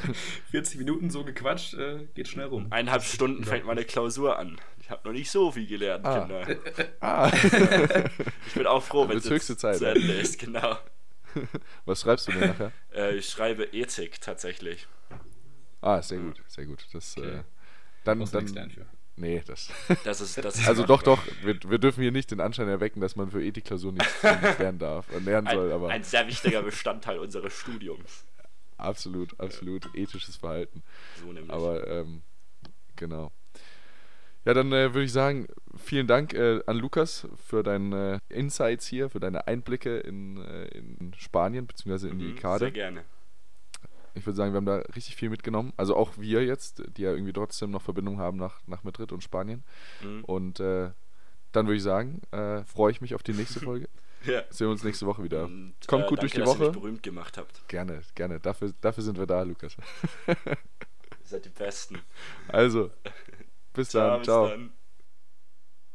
[0.51, 2.67] 40 Minuten so gequatscht, äh, geht schnell rum.
[2.71, 4.61] Eineinhalb Stunden fängt meine Klausur an.
[4.81, 6.21] Ich habe noch nicht so viel gelernt, Ah.
[6.21, 6.57] Kinder.
[7.01, 7.31] Ah,
[8.47, 9.93] Ich bin auch froh, wenn es höchste jetzt Zeit, zu ja.
[9.93, 10.77] Ende ist, genau.
[11.87, 12.73] was schreibst du denn nachher?
[12.95, 14.87] Äh, ich schreibe Ethik tatsächlich.
[15.81, 16.87] Ah, sehr gut, sehr gut.
[16.93, 17.29] Das, Okay.
[17.39, 17.43] äh,
[18.05, 18.87] dann, dann, lernen für.
[19.17, 19.71] Nee, das.
[20.05, 23.01] Das ist, das ist Also doch, doch, wir, wir dürfen hier nicht den Anschein erwecken,
[23.01, 24.23] dass man für Ethikklausur nichts
[24.59, 28.25] lernen darf und lernen soll, ein, aber ein sehr wichtiger Bestandteil unseres Studiums.
[28.77, 30.83] absolut, absolut ethisches Verhalten.
[31.21, 31.51] So nämlich.
[31.51, 32.23] Aber ähm,
[32.97, 33.33] genau.
[34.45, 38.87] Ja, dann äh, würde ich sagen, vielen Dank äh, an Lukas für deine äh, Insights
[38.87, 42.09] hier, für deine Einblicke in, äh, in Spanien bzw.
[42.09, 42.67] in die Mhm, Karte.
[42.67, 43.05] Sehr gerne.
[44.15, 45.73] Ich würde sagen, wir haben da richtig viel mitgenommen.
[45.77, 49.23] Also auch wir jetzt, die ja irgendwie trotzdem noch Verbindung haben nach, nach Madrid und
[49.23, 49.65] Spanien.
[50.03, 50.25] Mhm.
[50.25, 50.91] Und äh,
[51.53, 53.89] dann würde ich sagen, äh, freue ich mich auf die nächste Folge.
[54.25, 54.43] Ja.
[54.51, 55.45] Sehen wir uns nächste Woche wieder.
[55.45, 56.71] Und, Kommt äh, gut durch danke, die Dass ihr Woche.
[56.71, 57.69] mich berühmt gemacht habt.
[57.69, 58.41] Gerne, gerne.
[58.41, 59.77] Dafür, dafür sind wir da, Lukas.
[60.27, 60.37] Ihr
[61.25, 61.99] seid die Besten.
[62.49, 62.91] Also,
[63.73, 64.19] bis Ciao, dann.
[64.19, 64.49] bis Ciao.
[64.49, 64.73] dann.